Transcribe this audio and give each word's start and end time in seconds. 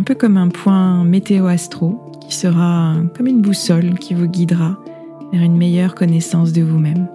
un 0.00 0.02
peu 0.02 0.14
comme 0.14 0.38
un 0.38 0.48
point 0.48 1.04
météo-astro 1.04 2.10
qui 2.26 2.34
sera 2.34 2.96
comme 3.14 3.26
une 3.26 3.42
boussole 3.42 3.98
qui 3.98 4.14
vous 4.14 4.28
guidera 4.28 4.82
vers 5.30 5.42
une 5.42 5.58
meilleure 5.58 5.94
connaissance 5.94 6.54
de 6.54 6.62
vous-même. 6.62 7.06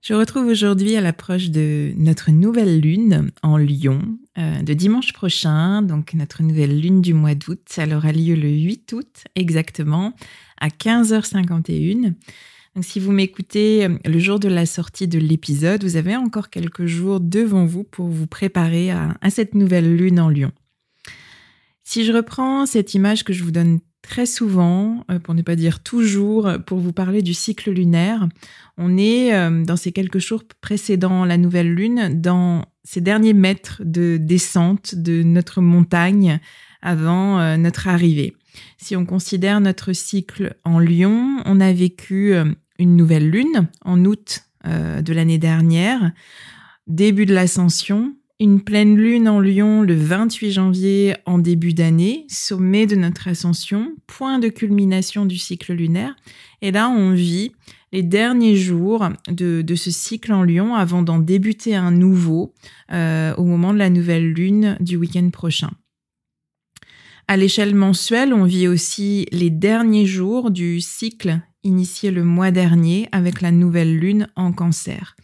Je 0.00 0.14
retrouve 0.14 0.46
aujourd'hui 0.46 0.96
à 0.96 1.02
l'approche 1.02 1.50
de 1.50 1.92
notre 1.98 2.30
nouvelle 2.30 2.80
lune 2.80 3.30
en 3.42 3.58
Lyon, 3.58 4.00
euh, 4.38 4.62
de 4.62 4.72
dimanche 4.72 5.12
prochain, 5.12 5.82
donc 5.82 6.14
notre 6.14 6.42
nouvelle 6.42 6.80
lune 6.80 7.02
du 7.02 7.12
mois 7.12 7.34
d'août. 7.34 7.60
Elle 7.76 7.92
aura 7.92 8.10
lieu 8.10 8.34
le 8.34 8.48
8 8.48 8.90
août 8.94 9.24
exactement 9.34 10.14
à 10.58 10.68
15h51 10.68 12.14
si 12.82 13.00
vous 13.00 13.12
m'écoutez 13.12 13.86
euh, 13.86 13.98
le 14.04 14.18
jour 14.18 14.38
de 14.38 14.48
la 14.48 14.66
sortie 14.66 15.08
de 15.08 15.18
l'épisode, 15.18 15.82
vous 15.82 15.96
avez 15.96 16.16
encore 16.16 16.50
quelques 16.50 16.86
jours 16.86 17.20
devant 17.20 17.64
vous 17.64 17.84
pour 17.84 18.08
vous 18.08 18.26
préparer 18.26 18.90
à, 18.90 19.16
cette 19.30 19.54
nouvelle 19.54 19.96
lune 19.96 20.20
en 20.20 20.28
Lion. 20.28 20.52
Si 21.84 22.04
je 22.04 22.12
reprends 22.12 22.66
cette 22.66 22.94
image 22.94 23.24
que 23.24 23.32
je 23.32 23.44
vous 23.44 23.50
donne 23.50 23.80
très 24.02 24.26
souvent, 24.26 25.04
euh, 25.10 25.18
pour 25.18 25.34
ne 25.34 25.42
pas 25.42 25.56
dire 25.56 25.82
toujours, 25.82 26.50
pour 26.66 26.78
vous 26.78 26.92
parler 26.92 27.22
du 27.22 27.34
cycle 27.34 27.70
lunaire, 27.70 28.28
on 28.76 28.98
est 28.98 29.34
euh, 29.34 29.64
dans 29.64 29.76
ces 29.76 29.92
quelques 29.92 30.18
jours 30.18 30.42
précédant 30.60 31.24
la 31.24 31.38
nouvelle 31.38 31.72
lune, 31.72 32.20
dans 32.20 32.66
ces 32.84 33.00
derniers 33.00 33.32
mètres 33.32 33.82
de 33.84 34.16
descente 34.16 34.94
de 34.94 35.22
notre 35.22 35.60
montagne 35.60 36.40
avant 36.82 37.56
notre 37.56 37.88
arrivée. 37.88 38.36
Si 38.78 38.94
on 38.94 39.04
considère 39.04 39.60
notre 39.60 39.92
cycle 39.92 40.56
en 40.62 40.78
Lion, 40.78 41.42
on 41.44 41.60
a 41.60 41.72
vécu 41.72 42.32
une 42.78 42.96
nouvelle 42.96 43.30
lune 43.30 43.68
en 43.84 44.04
août 44.04 44.44
euh, 44.66 45.02
de 45.02 45.12
l'année 45.12 45.38
dernière, 45.38 46.12
début 46.86 47.26
de 47.26 47.34
l'ascension, 47.34 48.14
une 48.38 48.60
pleine 48.60 48.96
lune 48.96 49.28
en 49.28 49.40
Lion 49.40 49.82
le 49.82 49.94
28 49.94 50.50
janvier 50.50 51.14
en 51.24 51.38
début 51.38 51.72
d'année, 51.72 52.26
sommet 52.28 52.86
de 52.86 52.96
notre 52.96 53.28
ascension, 53.28 53.94
point 54.06 54.38
de 54.38 54.48
culmination 54.48 55.24
du 55.24 55.38
cycle 55.38 55.72
lunaire. 55.72 56.14
Et 56.60 56.70
là, 56.70 56.88
on 56.90 57.12
vit 57.12 57.52
les 57.92 58.02
derniers 58.02 58.56
jours 58.56 59.08
de, 59.28 59.74
ce 59.74 59.90
cycle 59.90 60.32
en 60.32 60.42
Lion 60.42 60.74
avant 60.74 61.02
d'en 61.02 61.18
débuter 61.18 61.74
un 61.74 61.90
nouveau 61.90 62.52
euh, 62.92 63.34
au 63.36 63.44
moment 63.44 63.72
de 63.72 63.78
la 63.78 63.88
nouvelle 63.88 64.32
lune 64.32 64.76
du 64.80 64.96
week-end 64.96 65.30
prochain. 65.30 65.70
À 67.28 67.36
l'échelle 67.36 67.74
mensuelle, 67.74 68.34
on 68.34 68.44
vit 68.44 68.68
aussi 68.68 69.26
les 69.32 69.50
derniers 69.50 70.06
jours 70.06 70.50
du 70.50 70.80
cycle 70.80 71.40
initié 71.66 72.10
le 72.10 72.24
mois 72.24 72.50
dernier 72.50 73.08
avec 73.12 73.40
la 73.40 73.50
nouvelle 73.50 73.98
lune 73.98 74.28
en 74.36 74.52
cancer. 74.52 75.16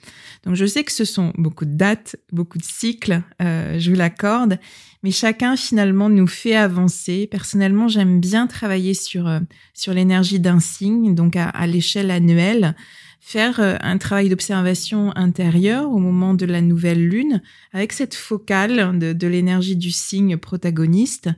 Donc 0.44 0.56
je 0.56 0.66
sais 0.66 0.82
que 0.82 0.92
ce 0.92 1.04
sont 1.04 1.32
beaucoup 1.36 1.64
de 1.64 1.75
dates, 1.75 2.16
beaucoup 2.32 2.58
de 2.58 2.64
cycles, 2.64 3.22
euh, 3.41 3.78
je 3.78 3.91
vous 3.91 3.97
l'accorde, 3.97 4.58
mais 5.02 5.12
chacun 5.12 5.56
finalement 5.56 6.08
nous 6.08 6.26
fait 6.26 6.56
avancer. 6.56 7.28
Personnellement, 7.31 7.88
j'aime 7.88 8.20
bien 8.20 8.47
travailler 8.47 8.94
sur, 8.94 9.28
euh, 9.28 9.41
sur 9.72 9.94
l'énergie 9.94 10.41
d'un 10.41 10.60
signe, 10.60 11.14
donc 11.14 11.36
à, 11.36 11.66
l'échelle 11.66 12.10
annuelle, 12.10 12.75
faire 13.20 13.60
euh, 13.60 13.76
un 13.81 13.98
travail 13.98 14.28
d'observation 14.28 15.16
intérieure 15.16 15.88
au 15.91 15.98
moment 15.98 16.34
de 16.34 16.47
la 16.47 16.60
nouvelle 16.60 17.06
lune, 17.06 17.41
avec 17.72 17.92
cette 17.92 18.16
focale 18.16 18.98
de, 18.98 19.12
de 19.12 19.26
l'énergie 19.28 19.76
du 19.76 19.92
signe 19.92 20.36
protagoniste 20.36 21.31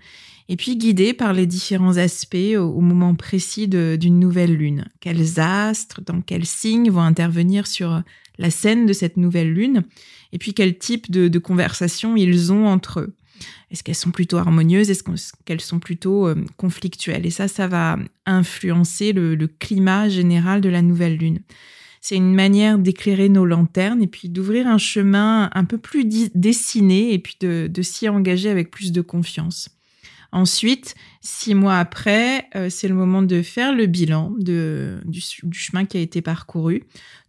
et 0.48 0.56
puis 0.56 0.76
guidé 0.76 1.14
par 1.14 1.32
les 1.32 1.46
différents 1.46 1.96
aspects 1.96 2.56
au, 2.56 2.80
moment 2.80 3.14
précis 3.14 3.66
d'une 3.68 4.20
nouvelle 4.20 4.54
lune. 4.54 4.86
Quels 5.00 5.40
astres, 5.40 6.02
dans 6.04 6.20
quels 6.20 6.44
signes 6.44 6.90
vont 6.90 7.00
intervenir 7.00 7.66
sur 7.66 8.02
la 8.38 8.50
scène 8.50 8.86
de 8.86 8.92
cette 8.92 9.16
nouvelle 9.16 9.52
lune, 9.52 9.84
et 10.32 10.38
puis 10.38 10.52
quel 10.52 10.76
type 10.76 11.10
de, 11.10 11.38
conversation 11.38 12.16
ils 12.16 12.52
ont 12.52 12.66
entre 12.66 13.00
eux? 13.00 13.14
Est-ce 13.70 13.82
qu'elles 13.82 13.94
sont 13.94 14.10
plutôt 14.10 14.36
harmonieuses? 14.36 14.90
Est-ce 14.90 15.02
qu'elles 15.44 15.60
sont 15.60 15.80
plutôt 15.80 16.28
euh, 16.28 16.36
conflictuelles? 16.56 17.26
Et 17.26 17.30
ça, 17.30 17.48
ça 17.48 17.66
va 17.66 17.98
influencer 18.26 19.12
le, 19.12 19.46
climat 19.46 20.08
général 20.08 20.60
de 20.60 20.68
la 20.68 20.82
nouvelle 20.82 21.16
lune. 21.16 21.40
C'est 22.00 22.16
une 22.16 22.34
manière 22.34 22.78
d'éclairer 22.78 23.28
nos 23.28 23.46
lanternes 23.46 24.02
et 24.02 24.06
puis 24.06 24.28
d'ouvrir 24.28 24.66
un 24.66 24.78
chemin 24.78 25.50
un 25.54 25.64
peu 25.64 25.78
plus 25.78 26.04
dessiné 26.34 27.14
et 27.14 27.18
puis 27.18 27.36
de 27.40 27.82
s'y 27.82 28.08
engager 28.08 28.50
avec 28.50 28.70
plus 28.70 28.92
de 28.92 29.00
confiance. 29.00 29.73
Ensuite, 30.34 30.96
six 31.20 31.54
mois 31.54 31.78
après, 31.78 32.48
euh, 32.56 32.68
c'est 32.68 32.88
le 32.88 32.94
moment 32.96 33.22
de 33.22 33.40
faire 33.40 33.72
le 33.72 33.86
bilan 33.86 34.32
du, 34.36 35.22
chemin 35.52 35.84
qui 35.84 35.96
a 35.96 36.00
été 36.00 36.22
parcouru, 36.22 36.82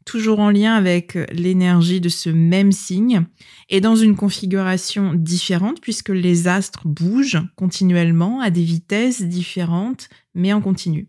toujours 0.06 0.40
en 0.40 0.50
lien 0.50 0.74
avec 0.74 1.16
l'énergie 1.32 2.02
de 2.02 2.10
ce 2.10 2.32
même 2.32 2.72
signe 2.72 3.28
et 3.70 3.80
dans 3.80 3.96
une 3.96 4.16
configuration 4.16 5.14
différente 5.14 5.82
puisque 5.82 6.10
les 6.10 6.48
astres 6.48 6.88
bougent 6.88 7.44
continuellement 7.56 8.42
à 8.42 8.50
des 8.50 8.64
vitesses 8.64 9.22
différentes 9.22 10.10
mais 10.34 10.52
en 10.52 10.60
continu. 10.60 11.08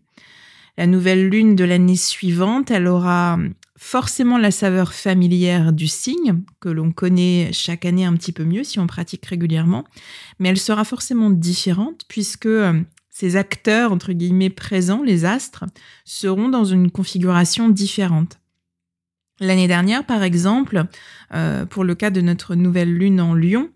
La 0.77 0.85
nouvelle 0.85 1.29
lune 1.29 1.55
de 1.55 1.63
l'année 1.63 1.95
suivante, 1.95 2.69
elle 2.69 2.85
aura 2.85 3.39
forcément 3.77 4.39
la 4.39 4.51
saveur 4.51 4.91
familière 4.91 5.71
du 5.71 5.87
signe, 5.87 6.41
que 6.59 6.67
l'on 6.67 6.91
connaît 6.91 7.51
chaque 7.53 7.85
année 7.85 8.05
un 8.05 8.13
petit 8.13 8.31
peu 8.31 8.43
mieux 8.43 8.63
si 8.63 8.79
on 8.79 8.87
pratique 8.87 9.25
régulièrement, 9.25 9.85
mais 10.39 10.49
elle 10.49 10.57
sera 10.57 10.83
forcément 10.83 11.29
différente 11.29 12.01
puisque 12.07 12.47
euh, 12.47 12.81
ces 13.09 13.35
acteurs, 13.35 13.91
entre 13.91 14.13
guillemets, 14.13 14.49
présents, 14.49 15.03
les 15.03 15.25
astres, 15.25 15.65
seront 16.05 16.49
dans 16.49 16.65
une 16.65 16.91
configuration 16.91 17.69
différente. 17.69 18.39
L'année 19.39 19.67
dernière, 19.67 20.05
par 20.05 20.23
exemple, 20.23 20.85
euh, 21.33 21.65
pour 21.65 21.83
le 21.83 21.93
cas 21.93 22.09
de 22.09 22.21
notre 22.21 22.55
nouvelle 22.55 22.93
lune 22.93 23.21
en 23.21 23.35
Lion, 23.35 23.69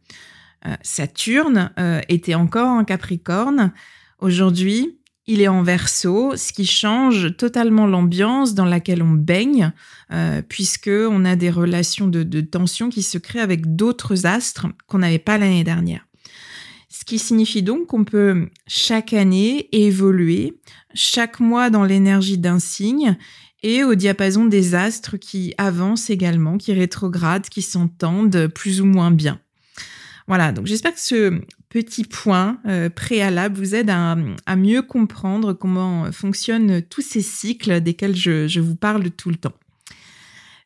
euh, 0.66 0.76
Saturne 0.82 1.72
était 2.10 2.36
encore 2.36 2.70
en 2.70 2.84
Capricorne. 2.84 3.72
Aujourd'hui, 4.20 5.00
il 5.32 5.42
est 5.42 5.48
en 5.48 5.64
verso, 5.64 6.36
ce 6.36 6.52
qui 6.52 6.66
change 6.66 7.36
totalement 7.38 7.88
l'ambiance 7.88 8.54
dans 8.54 8.66
laquelle 8.66 9.02
on 9.02 9.12
baigne, 9.12 9.72
puisque 10.50 10.90
on 10.90 11.24
a 11.26 11.36
des 11.36 11.50
relations 11.50 12.08
de 12.08 12.42
tension 12.42 12.90
qui 12.90 13.02
se 13.02 13.18
créent 13.18 13.40
avec 13.40 13.76
d'autres 13.76 14.26
astres 14.26 14.68
qu'on 14.88 15.00
n'avait 15.00 15.20
pas 15.20 15.38
l'année 15.38 15.64
dernière. 15.64 16.06
Ce 16.90 17.06
qui 17.06 17.18
signifie 17.18 17.64
donc 17.64 17.88
qu'on 17.88 18.04
peut 18.04 18.50
chaque 18.68 19.14
année 19.14 19.70
évoluer, 19.72 20.60
chaque 20.94 21.40
mois 21.40 21.70
dans 21.70 21.86
l'énergie 21.86 22.38
d'un 22.38 22.60
signe 22.60 23.18
et 23.64 23.84
au 23.86 23.96
diapason 23.96 24.46
des 24.46 24.76
astres 24.76 25.16
qui 25.18 25.54
avancent 25.58 26.10
également, 26.10 26.58
qui 26.58 26.74
rétrogradent, 26.74 27.48
qui 27.48 27.62
s'entendent 27.62 28.48
plus 28.48 28.82
ou 28.82 28.86
moins 28.86 29.12
bien. 29.12 29.40
Voilà, 30.28 30.52
donc 30.52 30.68
j'espère 30.68 30.94
que 30.94 31.00
ce 31.00 31.42
petit 31.72 32.04
point 32.04 32.60
euh, 32.68 32.90
préalable 32.90 33.58
vous 33.58 33.74
aide 33.74 33.90
à, 33.90 34.16
mieux 34.56 34.84
comprendre 34.84 35.54
comment 35.54 36.12
fonctionnent 36.12 36.82
tous 36.84 37.02
ces 37.02 37.22
cycles 37.22 37.82
desquels 37.82 38.16
je 38.16 38.60
vous 38.60 38.76
parle 38.76 39.10
tout 39.10 39.30
le 39.30 39.38
temps. 39.38 39.54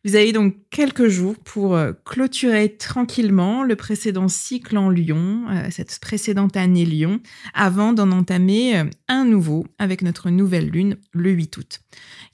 Vous 0.06 0.16
avez 0.16 0.34
donc 0.34 0.56
quelques 0.70 1.08
jours 1.08 1.36
pour 1.44 1.76
euh, 1.76 1.94
clôturer 2.06 2.78
tranquillement 2.78 3.64
le 3.64 3.76
précédent 3.76 4.28
cycle 4.28 4.78
en 4.78 4.92
Lyon, 4.92 5.46
euh, 5.50 5.68
cette 5.72 5.98
précédente 6.00 6.56
année 6.56 6.86
Lyon, 6.86 7.22
avant 7.56 7.92
d'en 7.92 8.12
entamer 8.12 8.78
euh, 8.78 8.84
un 9.08 9.26
nouveau 9.26 9.66
avec 9.80 10.04
notre 10.04 10.30
nouvelle 10.30 10.70
lune 10.70 10.98
le 11.12 11.32
8 11.32 11.58
août. 11.58 11.80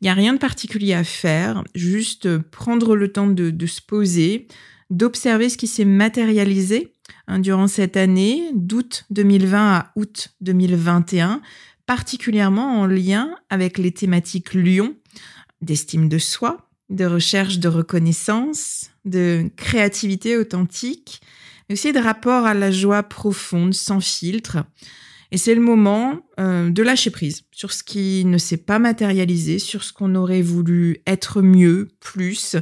Il 0.01 0.03
n'y 0.03 0.09
a 0.09 0.13
rien 0.13 0.33
de 0.33 0.37
particulier 0.37 0.93
à 0.93 1.05
faire, 1.05 1.63
juste 1.73 2.39
prendre 2.39 2.93
le 2.93 3.09
temps 3.09 3.27
de, 3.27 3.65
se 3.65 3.79
poser, 3.81 4.49
d'observer 4.89 5.47
ce 5.47 5.57
qui 5.57 5.67
s'est 5.67 5.85
matérialisé 5.85 6.90
hein, 7.31 7.39
durant 7.39 7.67
cette 7.67 7.97
année, 7.97 8.51
d'août 8.53 9.05
2020 9.09 9.73
à 9.73 9.91
août 9.95 10.29
2021, 10.41 11.41
particulièrement 11.85 12.81
en 12.81 12.85
lien 12.85 13.35
avec 13.49 13.77
les 13.77 13.91
thématiques 13.91 14.53
Lyon, 14.53 14.95
d'estime 15.61 16.09
de 16.09 16.17
soi, 16.17 16.69
de 16.89 17.05
recherche 17.05 17.59
de 17.59 17.69
reconnaissance, 17.69 18.91
de 19.05 19.49
créativité 19.55 20.37
authentique, 20.37 21.21
mais 21.69 21.73
aussi 21.73 21.93
de 21.93 21.99
rapport 21.99 22.45
à 22.45 22.53
la 22.53 22.69
joie 22.69 23.03
profonde, 23.03 23.73
sans 23.73 24.01
filtre. 24.01 24.57
Et 25.31 25.37
c'est 25.37 25.55
le 25.55 25.61
moment 25.61 26.19
euh, 26.41 26.69
de 26.69 26.83
lâcher 26.83 27.09
prise 27.09 27.43
sur 27.51 27.71
ce 27.71 27.83
qui 27.83 28.25
ne 28.25 28.37
s'est 28.37 28.57
pas 28.57 28.79
matérialisé, 28.79 29.59
sur 29.59 29.85
ce 29.85 29.93
qu'on 29.93 30.15
aurait 30.15 30.41
voulu 30.41 30.97
être 31.07 31.41
mieux, 31.41 31.87
plus, 32.01 32.57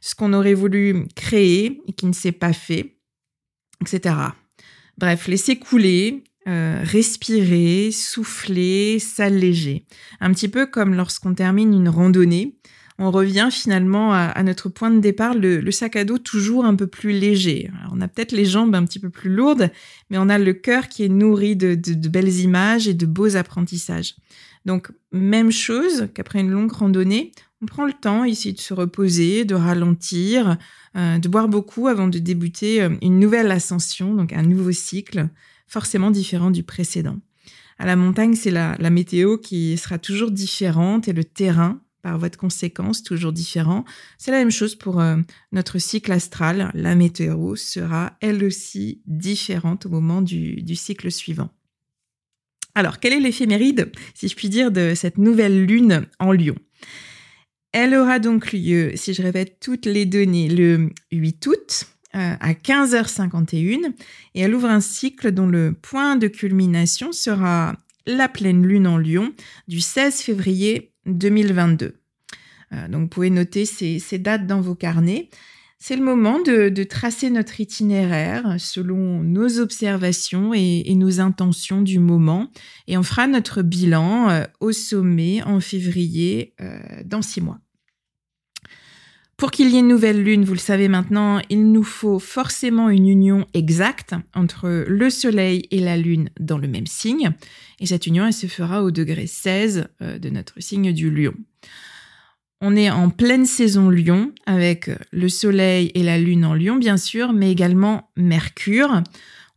ce 0.00 0.14
qu'on 0.14 0.32
aurait 0.32 0.54
voulu 0.54 1.06
créer 1.14 1.82
et 1.86 1.92
qui 1.92 2.06
ne 2.06 2.14
s'est 2.14 2.32
pas 2.32 2.54
fait, 2.54 2.95
etc. 3.80 4.14
Bref, 4.98 5.28
laisser 5.28 5.56
couler, 5.56 6.24
euh, 6.48 6.80
respirer, 6.84 7.90
souffler, 7.90 8.98
s'alléger. 8.98 9.84
Un 10.20 10.32
petit 10.32 10.48
peu 10.48 10.66
comme 10.66 10.94
lorsqu'on 10.94 11.34
termine 11.34 11.74
une 11.74 11.88
randonnée 11.88 12.56
on 12.98 13.10
revient 13.10 13.48
finalement 13.50 14.14
à, 14.14 14.42
notre 14.42 14.68
point 14.68 14.90
de 14.90 15.00
départ, 15.00 15.34
le, 15.34 15.70
sac 15.70 15.96
à 15.96 16.04
dos 16.04 16.18
toujours 16.18 16.64
un 16.64 16.74
peu 16.74 16.86
plus 16.86 17.12
léger. 17.12 17.70
on 17.92 18.00
a 18.00 18.08
peut-être 18.08 18.32
les 18.32 18.46
jambes 18.46 18.74
un 18.74 18.84
petit 18.84 18.98
peu 18.98 19.10
plus 19.10 19.30
lourdes, 19.30 19.70
mais 20.08 20.18
on 20.18 20.28
a 20.28 20.38
le 20.38 20.54
cœur 20.54 20.88
qui 20.88 21.04
est 21.04 21.08
nourri 21.08 21.56
de, 21.56 21.74
belles 22.08 22.40
images 22.40 22.88
et 22.88 22.94
de 22.94 23.06
beaux 23.06 23.36
apprentissages. 23.36 24.16
Donc, 24.64 24.90
même 25.12 25.52
chose 25.52 26.08
qu'après 26.14 26.40
une 26.40 26.50
longue 26.50 26.72
randonnée, 26.72 27.32
on 27.62 27.66
prend 27.66 27.86
le 27.86 27.92
temps 27.92 28.24
ici 28.24 28.52
de 28.52 28.60
se 28.60 28.74
reposer, 28.74 29.44
de 29.44 29.54
ralentir, 29.54 30.58
euh, 30.96 31.18
de 31.18 31.28
boire 31.28 31.48
beaucoup 31.48 31.88
avant 31.88 32.08
de 32.08 32.18
débuter 32.18 32.82
euh, 32.82 32.96
une 33.02 33.18
nouvelle 33.18 33.50
ascension, 33.50 34.14
donc 34.14 34.32
un 34.32 34.42
nouveau 34.42 34.72
cycle, 34.72 35.28
forcément 35.66 36.10
différent 36.10 36.50
du 36.50 36.62
précédent. 36.62 37.18
À 37.78 37.86
la 37.86 37.96
montagne, 37.96 38.34
c'est 38.34 38.50
la 38.50 38.90
météo 38.90 39.36
qui 39.36 39.76
sera 39.76 39.98
toujours 39.98 40.30
différente 40.30 41.08
et 41.08 41.12
le 41.12 41.24
terrain 41.24 41.82
par 42.06 42.18
votre 42.18 42.38
conséquence, 42.38 43.02
toujours 43.02 43.32
différent. 43.32 43.84
C'est 44.16 44.30
la 44.30 44.38
même 44.38 44.52
chose 44.52 44.76
pour 44.76 45.00
euh, 45.00 45.16
notre 45.50 45.80
cycle 45.80 46.12
astral. 46.12 46.70
La 46.72 46.94
météo 46.94 47.56
sera 47.56 48.16
elle 48.20 48.44
aussi 48.44 49.02
différente 49.08 49.86
au 49.86 49.88
moment 49.88 50.22
du, 50.22 50.76
cycle 50.76 51.10
suivant. 51.10 51.50
Alors, 52.76 53.00
quel 53.00 53.12
est 53.12 53.18
l'éphéméride, 53.18 53.90
si 54.14 54.28
je 54.28 54.36
puis 54.36 54.48
dire, 54.48 54.70
de 54.70 54.92
cette 54.94 55.18
nouvelle 55.18 55.66
lune 55.66 56.06
en 56.20 56.30
lion? 56.30 56.54
Elle 57.78 57.94
aura 57.94 58.20
donc 58.20 58.54
lieu, 58.54 58.92
si 58.94 59.12
je 59.12 59.20
répète 59.20 59.58
toutes 59.60 59.84
les 59.84 60.06
données, 60.06 60.48
le 60.48 60.88
8 61.12 61.46
août 61.46 61.84
euh, 62.14 62.32
à 62.40 62.54
15h51 62.54 63.92
et 64.34 64.40
elle 64.40 64.54
ouvre 64.54 64.70
un 64.70 64.80
cycle 64.80 65.30
dont 65.30 65.46
le 65.46 65.74
point 65.74 66.16
de 66.16 66.26
culmination 66.26 67.12
sera 67.12 67.76
la 68.06 68.30
pleine 68.30 68.66
lune 68.66 68.86
en 68.86 68.96
lion 68.96 69.30
du 69.68 69.80
16 69.80 70.22
février 70.22 70.94
2022. 71.04 71.96
Euh, 72.72 72.88
donc 72.88 73.02
vous 73.02 73.08
pouvez 73.08 73.28
noter 73.28 73.66
ces, 73.66 74.00
dates 74.18 74.46
dans 74.46 74.62
vos 74.62 74.74
carnets. 74.74 75.28
C'est 75.78 75.96
le 75.96 76.02
moment 76.02 76.40
de, 76.40 76.82
tracer 76.84 77.28
notre 77.28 77.60
itinéraire 77.60 78.56
selon 78.58 79.22
nos 79.22 79.60
observations 79.60 80.54
et, 80.54 80.94
nos 80.94 81.20
intentions 81.20 81.82
du 81.82 81.98
moment. 81.98 82.50
Et 82.86 82.96
on 82.96 83.02
fera 83.02 83.26
notre 83.26 83.60
bilan 83.60 84.30
euh, 84.30 84.44
au 84.60 84.72
sommet 84.72 85.42
en 85.42 85.60
février 85.60 86.54
dans 87.04 87.20
six 87.20 87.42
mois. 87.42 87.60
Pour 89.36 89.50
qu'il 89.50 89.68
y 89.68 89.76
ait 89.76 89.80
une 89.80 89.88
nouvelle 89.88 90.22
lune, 90.22 90.46
vous 90.46 90.54
le 90.54 90.58
savez 90.58 90.88
maintenant, 90.88 91.42
il 91.50 91.70
nous 91.70 91.82
faut 91.82 92.18
forcément 92.18 92.88
une 92.88 93.06
union 93.06 93.46
exacte 93.52 94.14
entre 94.34 94.86
le 94.88 95.10
Soleil 95.10 95.66
et 95.70 95.80
la 95.80 95.98
Lune 95.98 96.30
dans 96.40 96.56
le 96.56 96.68
même 96.68 96.86
signe. 96.86 97.32
Et 97.78 97.84
cette 97.84 98.06
union, 98.06 98.26
elle 98.26 98.32
se 98.32 98.46
fera 98.46 98.82
au 98.82 98.90
degré 98.90 99.26
16 99.26 99.88
euh, 100.00 100.18
de 100.18 100.30
notre 100.30 100.62
signe 100.62 100.90
du 100.94 101.10
lion. 101.10 101.34
On 102.62 102.74
est 102.76 102.88
en 102.88 103.10
pleine 103.10 103.44
saison 103.44 103.90
lion 103.90 104.32
avec 104.46 104.90
le 105.12 105.28
Soleil 105.28 105.92
et 105.94 106.02
la 106.02 106.16
Lune 106.16 106.46
en 106.46 106.54
lion, 106.54 106.76
bien 106.76 106.96
sûr, 106.96 107.34
mais 107.34 107.52
également 107.52 108.10
Mercure. 108.16 109.02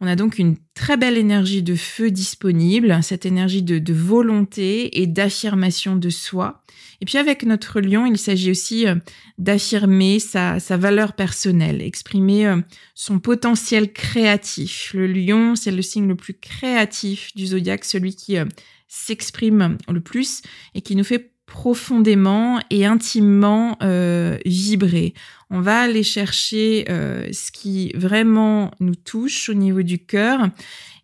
On 0.02 0.08
a 0.08 0.16
donc 0.16 0.40
une 0.40 0.56
très 0.76 0.96
belle 0.96 1.18
énergie 1.18 1.62
de 1.62 1.76
feu 1.76 2.10
disponible, 2.10 2.98
cette 3.04 3.26
énergie 3.26 3.64
de, 3.64 3.94
volonté 3.94 5.02
et 5.02 5.08
d'affirmation 5.08 5.98
de 5.98 6.10
soi. 6.10 6.64
Et 7.02 7.06
puis 7.06 7.18
avec 7.18 7.44
notre 7.44 7.82
lion, 7.82 8.06
il 8.06 8.18
s'agit 8.18 8.52
aussi 8.52 8.88
euh, 8.88 8.96
d'affirmer 9.38 10.20
sa, 10.20 10.58
valeur 10.78 11.14
personnelle, 11.14 11.82
exprimer 11.82 12.48
euh, 12.48 12.62
son 12.96 13.20
potentiel 13.20 13.92
créatif. 13.92 14.92
Le 14.94 15.08
lion, 15.08 15.56
c'est 15.56 15.72
le 15.72 15.82
signe 15.82 16.08
le 16.08 16.16
plus 16.16 16.34
créatif 16.34 17.36
du 17.36 17.48
zodiaque, 17.48 17.84
celui 17.84 18.16
qui 18.16 18.38
euh, 18.38 18.46
s'exprime 18.88 19.78
le 19.90 20.00
plus 20.00 20.42
et 20.76 20.82
qui 20.82 20.96
nous 20.96 21.04
fait 21.04 21.34
profondément 21.50 22.60
et 22.70 22.86
intimement 22.86 23.76
euh, 23.82 24.38
vibrer. 24.46 25.14
On 25.50 25.62
va 25.62 25.82
aller 25.82 26.04
chercher 26.04 26.86
euh, 26.90 27.28
ce 27.34 27.52
qui 27.52 27.92
vraiment 27.96 28.72
nous 28.80 28.96
touche 28.96 29.50
au 29.50 29.56
niveau 29.56 29.82
du 29.82 29.98
cœur 29.98 30.50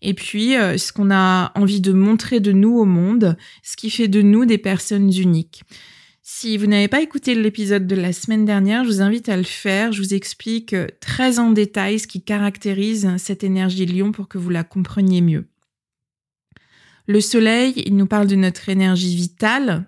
et 0.03 0.13
puis 0.13 0.55
euh, 0.55 0.77
ce 0.77 0.93
qu'on 0.93 1.09
a 1.11 1.51
envie 1.55 1.81
de 1.81 1.91
montrer 1.91 2.39
de 2.39 2.51
nous 2.51 2.77
au 2.77 2.85
monde, 2.85 3.35
ce 3.63 3.75
qui 3.75 3.89
fait 3.89 4.07
de 4.07 4.21
nous 4.21 4.45
des 4.45 4.59
personnes 4.59 5.11
uniques. 5.11 5.63
Si 6.21 6.57
vous 6.57 6.67
n'avez 6.67 6.87
pas 6.87 7.01
écouté 7.01 7.33
l'épisode 7.33 7.87
de 7.87 7.95
la 7.95 8.13
semaine 8.13 8.45
dernière, 8.45 8.83
je 8.83 8.89
vous 8.89 9.01
invite 9.01 9.29
à 9.29 9.37
le 9.37 9.43
faire. 9.43 9.91
Je 9.91 10.01
vous 10.01 10.13
explique 10.13 10.75
très 10.99 11.39
en 11.39 11.51
détail 11.51 11.99
ce 11.99 12.07
qui 12.07 12.23
caractérise 12.23 13.09
cette 13.17 13.43
énergie 13.43 13.85
lion 13.85 14.11
pour 14.11 14.27
que 14.27 14.37
vous 14.37 14.49
la 14.49 14.63
compreniez 14.63 15.21
mieux. 15.21 15.47
Le 17.07 17.21
soleil, 17.21 17.73
il 17.85 17.95
nous 17.95 18.07
parle 18.07 18.25
de 18.25 18.35
notre 18.35 18.69
énergie 18.69 19.15
vitale, 19.15 19.85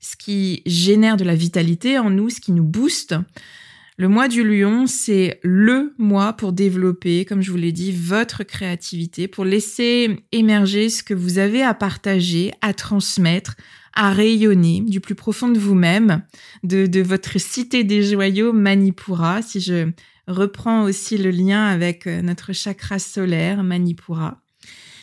ce 0.00 0.16
qui 0.16 0.62
génère 0.66 1.16
de 1.16 1.24
la 1.24 1.34
vitalité 1.34 1.98
en 1.98 2.10
nous, 2.10 2.30
ce 2.30 2.40
qui 2.40 2.52
nous 2.52 2.64
booste. 2.64 3.14
Le 4.00 4.08
mois 4.08 4.28
du 4.28 4.42
lion, 4.42 4.86
c'est 4.86 5.38
le 5.42 5.92
mois 5.98 6.32
pour 6.32 6.54
développer, 6.54 7.26
comme 7.26 7.42
je 7.42 7.50
vous 7.50 7.58
l'ai 7.58 7.70
dit, 7.70 7.92
votre 7.92 8.44
créativité, 8.44 9.28
pour 9.28 9.44
laisser 9.44 10.24
émerger 10.32 10.88
ce 10.88 11.02
que 11.02 11.12
vous 11.12 11.36
avez 11.36 11.62
à 11.62 11.74
partager, 11.74 12.50
à 12.62 12.72
transmettre, 12.72 13.56
à 13.92 14.10
rayonner 14.10 14.80
du 14.80 15.00
plus 15.00 15.14
profond 15.14 15.48
de 15.48 15.58
vous-même, 15.58 16.22
de, 16.62 17.02
votre 17.02 17.38
cité 17.38 17.84
des 17.84 18.02
joyaux 18.02 18.54
Manipura, 18.54 19.42
si 19.42 19.60
je 19.60 19.90
reprends 20.26 20.84
aussi 20.84 21.18
le 21.18 21.30
lien 21.30 21.66
avec 21.66 22.06
euh, 22.06 22.22
notre 22.22 22.54
chakra 22.54 22.98
solaire 22.98 23.62
Manipura. 23.62 24.40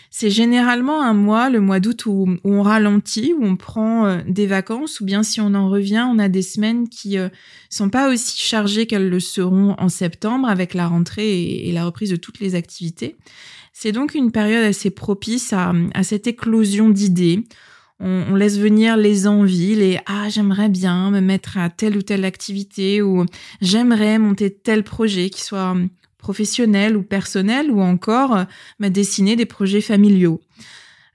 C'est 0.10 0.30
généralement 0.30 1.02
un 1.02 1.14
mois, 1.14 1.50
le 1.50 1.60
mois 1.60 1.80
d'août, 1.80 2.06
où, 2.06 2.28
on 2.44 2.62
ralentit, 2.62 3.34
où 3.38 3.44
on 3.44 3.56
prend 3.56 4.06
euh, 4.06 4.22
des 4.28 4.48
vacances, 4.48 5.02
ou 5.02 5.06
bien 5.06 5.24
si 5.24 5.42
on 5.42 5.54
en 5.54 5.70
revient, 5.70 6.06
on 6.10 6.18
a 6.18 6.30
des 6.30 6.42
semaines 6.42 6.88
qui 6.88 7.18
euh, 7.18 7.30
sont 7.70 7.90
pas 7.90 8.10
aussi 8.10 8.40
chargées 8.42 8.88
qu'elles 8.88 9.10
le 9.10 9.20
seront 9.20 9.76
en 9.78 9.90
septembre 9.90 10.48
avec 10.48 10.74
la 10.74 10.88
rentrée 10.88 11.68
et, 11.68 11.72
la 11.72 11.86
reprise 11.86 12.10
de 12.10 12.16
toutes 12.16 12.40
les 12.40 12.56
activités. 12.56 13.16
C'est 13.74 13.92
donc 13.92 14.16
une 14.16 14.32
période 14.32 14.64
assez 14.64 14.90
propice 14.90 15.54
à, 15.54 15.74
cette 16.02 16.26
éclosion 16.26 16.90
d'idées. 16.90 17.44
on, 18.00 18.36
laisse 18.36 18.58
venir 18.58 18.98
les 18.98 19.28
envies, 19.28 19.76
les 19.76 20.00
ah 20.08 20.30
j'aimerais 20.30 20.70
bien 20.70 21.12
me 21.12 21.20
mettre 21.20 21.58
à 21.58 21.70
telle 21.70 21.98
ou 21.98 22.02
telle 22.02 22.26
activité 22.26 23.04
ou 23.04 23.26
j'aimerais 23.62 24.18
monter 24.18 24.52
tel 24.52 24.84
projet 24.84 25.30
qui 25.30 25.44
soit 25.44 25.76
professionnel 26.18 26.98
ou 26.98 27.04
personnel 27.04 27.72
ou 27.72 27.82
encore 27.82 28.36
euh, 28.36 28.90
dessiner 28.90 29.36
des 29.36 29.46
projets 29.46 29.82
familiaux. 29.82 30.42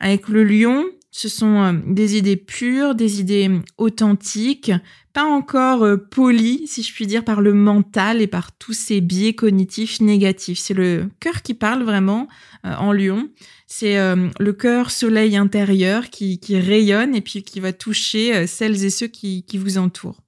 Avec 0.00 0.28
le 0.28 0.44
lion, 0.44 0.84
ce 1.10 1.28
sont 1.28 1.62
euh, 1.62 1.72
des 1.86 2.16
idées 2.16 2.36
pures, 2.36 2.94
des 2.94 3.20
idées 3.20 3.50
authentiques, 3.78 4.72
pas 5.12 5.24
encore 5.24 5.84
euh, 5.84 5.96
polies, 5.96 6.66
si 6.66 6.82
je 6.82 6.92
puis 6.92 7.06
dire, 7.06 7.24
par 7.24 7.40
le 7.40 7.52
mental 7.52 8.22
et 8.22 8.26
par 8.26 8.52
tous 8.56 8.72
ces 8.72 9.00
biais 9.00 9.34
cognitifs 9.34 10.00
négatifs. 10.00 10.58
C'est 10.58 10.74
le 10.74 11.08
cœur 11.20 11.42
qui 11.42 11.54
parle 11.54 11.82
vraiment 11.82 12.28
en 12.64 12.92
lion. 12.92 13.28
C'est 13.66 13.96
le 13.96 14.52
cœur 14.52 14.92
soleil 14.92 15.36
intérieur 15.36 16.10
qui, 16.10 16.38
rayonne 16.50 17.16
et 17.16 17.20
puis 17.20 17.42
qui 17.42 17.58
va 17.58 17.72
toucher 17.72 18.46
celles 18.46 18.84
et 18.84 18.90
ceux 18.90 19.08
qui 19.08 19.44
vous 19.54 19.78
entourent. 19.78 20.22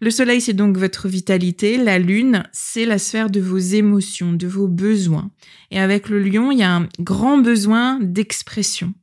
Le 0.00 0.10
soleil, 0.12 0.40
c'est 0.40 0.52
donc 0.52 0.76
votre 0.76 1.08
vitalité. 1.08 1.76
La 1.76 1.98
lune, 1.98 2.44
c'est 2.52 2.84
la 2.84 2.98
sphère 2.98 3.30
de 3.30 3.40
vos 3.40 3.58
émotions, 3.58 4.32
de 4.32 4.46
vos 4.46 4.68
besoins. 4.68 5.30
Et 5.72 5.80
avec 5.80 6.08
le 6.08 6.22
lion, 6.22 6.52
il 6.52 6.58
y 6.58 6.62
a 6.62 6.76
un 6.76 6.88
grand 7.00 7.38
besoin 7.38 7.98
d'expression. 8.00 8.94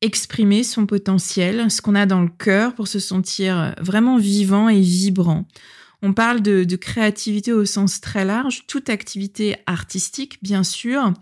Exprimer 0.00 0.62
son 0.62 0.86
potentiel, 0.86 1.68
ce 1.72 1.82
qu'on 1.82 1.96
a 1.96 2.06
dans 2.06 2.22
le 2.22 2.28
cœur 2.28 2.76
pour 2.76 2.86
se 2.86 3.00
sentir 3.00 3.74
vraiment 3.80 4.16
vivant 4.16 4.68
et 4.68 4.80
vibrant. 4.80 5.48
On 6.02 6.12
parle 6.12 6.40
de, 6.42 6.76
créativité 6.76 7.52
au 7.52 7.64
sens 7.64 8.00
très 8.00 8.24
large, 8.24 8.66
toute 8.68 8.88
activité 8.88 9.56
artistique, 9.66 10.38
bien 10.42 10.62
sûr, 10.62 11.12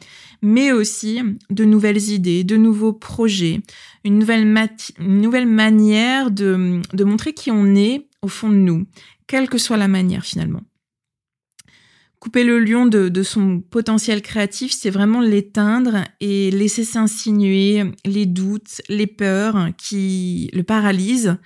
mais 0.43 0.71
aussi 0.73 1.21
de 1.49 1.65
nouvelles 1.65 2.11
idées, 2.11 2.45
de 2.45 2.57
nouveaux 2.57 2.93
projets, 2.93 3.61
une 4.05 4.19
nouvelle, 4.19 4.47
manière 5.47 6.31
de 6.31 7.05
montrer 7.05 7.33
qui 7.33 7.51
on 7.51 7.75
est 7.75 8.07
au 8.23 8.29
fond 8.29 8.51
de 8.51 8.57
nous, 8.57 8.87
quelle 9.27 9.49
que 9.49 9.59
soit 9.59 9.79
la 9.79 9.89
manière 9.89 10.25
finalement. 10.25 10.63
Couper 12.19 12.45
le 12.45 12.59
lion 12.59 12.87
de, 12.87 13.23
son 13.23 13.61
potentiel 13.61 14.21
créatif, 14.21 14.73
c'est 14.73 14.91
vraiment 14.91 15.21
l'éteindre 15.21 16.05
et 16.21 16.51
laisser 16.51 16.83
s'insinuer 16.83 17.85
les 18.05 18.27
doutes, 18.27 18.81
les 18.89 19.07
peurs 19.07 19.69
qui 19.79 20.51
le 20.53 20.63
paralysent. 20.63 21.37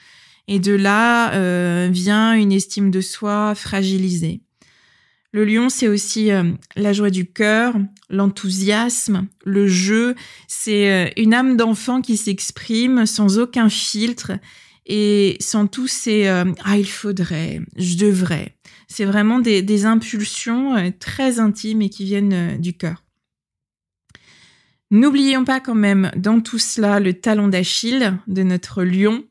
Et 0.53 0.59
de 0.59 0.73
là 0.73 1.33
euh, 1.35 1.89
vient 1.93 2.35
une 2.35 2.51
estime 2.51 2.91
de 2.91 3.01
soi 3.01 3.55
fragilisée. 3.55 4.43
Le 5.33 5.45
lion, 5.45 5.69
c'est 5.69 5.87
aussi 5.87 6.33
euh, 6.33 6.43
la 6.75 6.93
joie 6.93 7.11
du 7.11 7.25
cœur, 7.31 7.77
l'enthousiasme, 8.09 9.29
le 9.45 9.69
jeu. 9.69 10.17
C'est 10.49 10.91
euh, 10.91 11.09
une 11.17 11.35
âme 11.35 11.57
d'enfant 11.57 12.03
qui 12.03 12.17
s'exprime 12.17 13.07
sans 13.07 13.39
aucun 13.39 13.69
filtre 13.69 14.33
et 14.87 15.37
sans 15.39 15.69
tous 15.69 15.87
ces 15.87 16.27
ah 16.27 16.77
il 16.77 16.89
faudrait, 16.89 17.61
je 17.77 17.97
devrais. 17.97 18.57
C'est 18.89 19.05
vraiment 19.05 19.39
des, 19.39 19.87
impulsions 19.87 20.93
très 20.99 21.39
intimes 21.39 21.83
et 21.83 21.91
qui 21.91 22.05
viennent 22.05 22.61
du 22.61 22.73
cœur. 22.73 23.05
N'oublions 24.91 25.45
pas 25.45 25.61
quand 25.61 25.77
même 25.77 26.11
dans 26.17 26.41
tout 26.41 26.59
cela 26.59 26.99
le 26.99 27.13
talon 27.13 27.47
d'Achille 27.47 28.19
de 28.27 28.43
notre 28.43 28.83
lion 28.83 29.23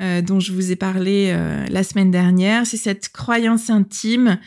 dont 0.00 0.40
je 0.40 0.52
vous 0.52 0.72
ai 0.72 0.76
parlé 0.76 1.32
la 1.68 1.82
semaine 1.82 2.10
dernière. 2.10 2.66
C'est 2.66 2.76
cette 2.76 3.08
croyance 3.08 3.70
intime 3.70 4.38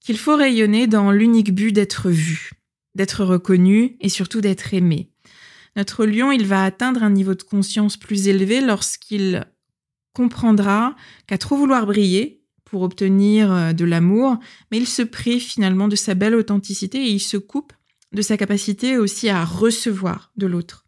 qu'il 0.00 0.18
faut 0.18 0.36
rayonner 0.36 0.86
dans 0.86 1.10
l'unique 1.10 1.54
but 1.54 1.72
d'être 1.72 2.10
vu, 2.10 2.52
d'être 2.94 3.24
reconnu 3.24 3.96
et 4.00 4.08
surtout 4.08 4.40
d'être 4.40 4.74
aimé. 4.74 5.10
Notre 5.76 6.06
lion, 6.06 6.30
il 6.30 6.46
va 6.46 6.64
atteindre 6.64 7.02
un 7.02 7.10
niveau 7.10 7.34
de 7.34 7.42
conscience 7.42 7.96
plus 7.96 8.28
élevé 8.28 8.60
lorsqu'il 8.60 9.44
comprendra 10.12 10.94
qu'à 11.26 11.38
trop 11.38 11.56
vouloir 11.56 11.86
briller 11.86 12.42
pour 12.64 12.82
obtenir 12.82 13.52
euh, 13.52 13.72
de 13.72 13.84
l'amour, 13.84 14.38
mais 14.70 14.78
il 14.78 14.86
se 14.86 15.02
prive 15.02 15.42
finalement 15.42 15.88
de 15.88 15.96
sa 15.96 16.14
belle 16.14 16.34
authenticité 16.34 16.98
et 16.98 17.10
il 17.10 17.20
se 17.20 17.36
coupe 17.36 17.72
de 18.12 18.22
sa 18.22 18.36
capacité 18.36 18.96
aussi 18.96 19.28
à 19.28 19.44
recevoir 19.44 20.32
de 20.36 20.46
l'autre. 20.46 20.83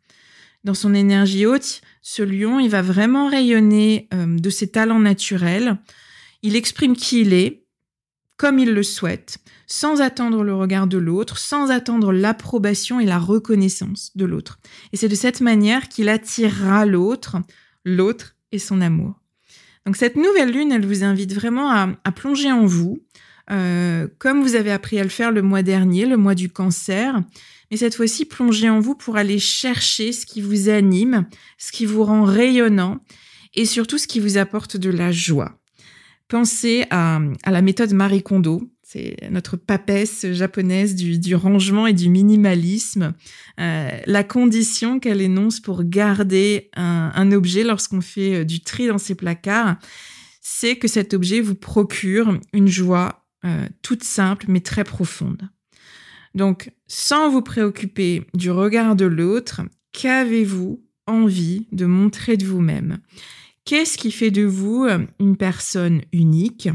Dans 0.67 0.75
son 0.75 0.95
énergie 0.95 1.47
haute, 1.47 1.81
ce 2.03 2.25
lion, 2.25 2.59
il 2.59 2.69
va 2.69 2.83
vraiment 2.83 3.29
rayonner 3.29 4.09
euh, 4.13 4.27
de 4.27 4.51
ses 4.51 4.67
talents 4.67 4.99
naturels. 4.99 5.79
Il 6.43 6.57
exprime 6.57 6.97
qui 6.97 7.21
il 7.21 7.35
est, 7.35 7.63
comme 8.37 8.59
il 8.59 8.75
le 8.75 8.83
souhaite, 8.83 9.39
sans 9.69 10.01
attendre 10.01 10.43
le 10.43 10.57
regard 10.57 10.89
de 10.89 10.99
l'autre, 10.99 11.39
sans 11.39 11.71
attendre 11.71 12.13
l'approbation 12.13 12.99
et 12.99 13.07
la 13.07 13.21
reconnaissance 13.21 14.11
de 14.17 14.25
l'autre. 14.25 14.59
Et 14.93 14.97
c'est 14.97 15.09
de 15.09 15.15
cette 15.15 15.41
manière 15.41 15.89
qu'il 15.89 16.09
attirera 16.09 16.85
l'autre, 16.85 17.37
l'autre 17.85 18.35
et 18.51 18.59
son 18.59 18.81
amour. 18.81 19.15
Donc 19.87 19.95
cette 19.95 20.17
nouvelle 20.17 20.51
lune, 20.51 20.73
elle 20.73 20.85
vous 20.85 21.05
invite 21.05 21.33
vraiment 21.33 21.71
à, 21.71 22.11
plonger 22.11 22.51
en 22.51 22.67
vous, 22.67 22.99
euh, 23.53 24.09
comme 24.19 24.43
vous 24.43 24.57
avez 24.57 24.73
appris 24.73 24.99
à 24.99 25.05
le 25.05 25.11
faire 25.11 25.31
le 25.31 25.43
mois 25.43 25.63
dernier, 25.63 26.07
le 26.07 26.17
mois 26.17 26.35
du 26.35 26.51
cancer. 26.51 27.23
Mais 27.71 27.77
cette 27.77 27.95
fois-ci, 27.95 28.25
plongez 28.25 28.69
en 28.69 28.81
vous 28.81 28.95
pour 28.95 29.17
aller 29.17 29.39
chercher 29.39 30.13
ce 30.13 30.27
qui 30.27 30.41
vous 30.41 30.69
anime, 30.69 31.27
ce 31.59 31.73
qui 31.73 31.87
vous 31.87 32.05
rend 32.05 32.25
rayonnant 32.25 32.99
et 33.55 33.65
surtout 33.65 33.99
ce 33.99 34.07
qui 34.07 34.21
vous 34.21 34.39
apporte 34.39 34.77
de 34.77 34.91
la 34.91 35.11
joie. 35.11 35.59
Pensez 36.29 36.87
à, 36.91 37.21
la 37.47 37.63
méthode 37.63 37.93
Marie 37.93 38.23
Kondo. 38.23 38.63
C'est 38.83 39.17
notre 39.31 39.57
papesse 39.57 40.27
japonaise 40.33 40.95
du, 40.95 41.35
rangement 41.35 41.87
et 41.89 41.93
du 41.93 42.09
minimalisme. 42.09 43.15
Euh, 43.59 43.91
la 44.07 44.25
condition 44.25 45.01
qu'elle 45.01 45.21
énonce 45.21 45.59
pour 45.59 45.83
garder 45.83 46.71
un, 46.75 47.33
objet 47.33 47.65
lorsqu'on 47.65 48.01
fait 48.01 48.43
euh, 48.43 48.45
du 48.45 48.61
tri 48.61 48.87
dans 48.87 48.99
ses 48.99 49.17
placards, 49.17 49.77
c'est 50.41 50.77
que 50.77 50.87
cet 50.87 51.15
objet 51.15 51.41
vous 51.41 51.57
procure 51.57 52.39
une 52.53 52.69
joie 52.69 53.27
euh, 53.45 53.67
toute 53.83 54.05
simple 54.05 54.47
mais 54.49 54.61
très 54.61 54.85
profonde. 54.85 55.49
Donc, 56.37 56.71
sans 56.87 57.31
vous 57.31 57.41
préoccuper 57.41 58.27
du 58.35 58.51
regard 58.51 58.95
de 58.95 59.07
l'autre, 59.07 59.63
qu'avez-vous 59.93 60.85
envie 61.07 61.67
de 61.73 61.87
montrer 61.87 62.37
de 62.37 62.45
vous-même? 62.45 62.99
Qu'est-ce 63.65 63.97
qui 63.97 64.13
fait 64.13 64.31
de 64.31 64.45
vous 64.45 64.85
euh, 64.85 64.99
une 65.19 65.39
personne 65.39 66.03
unique? 66.13 66.69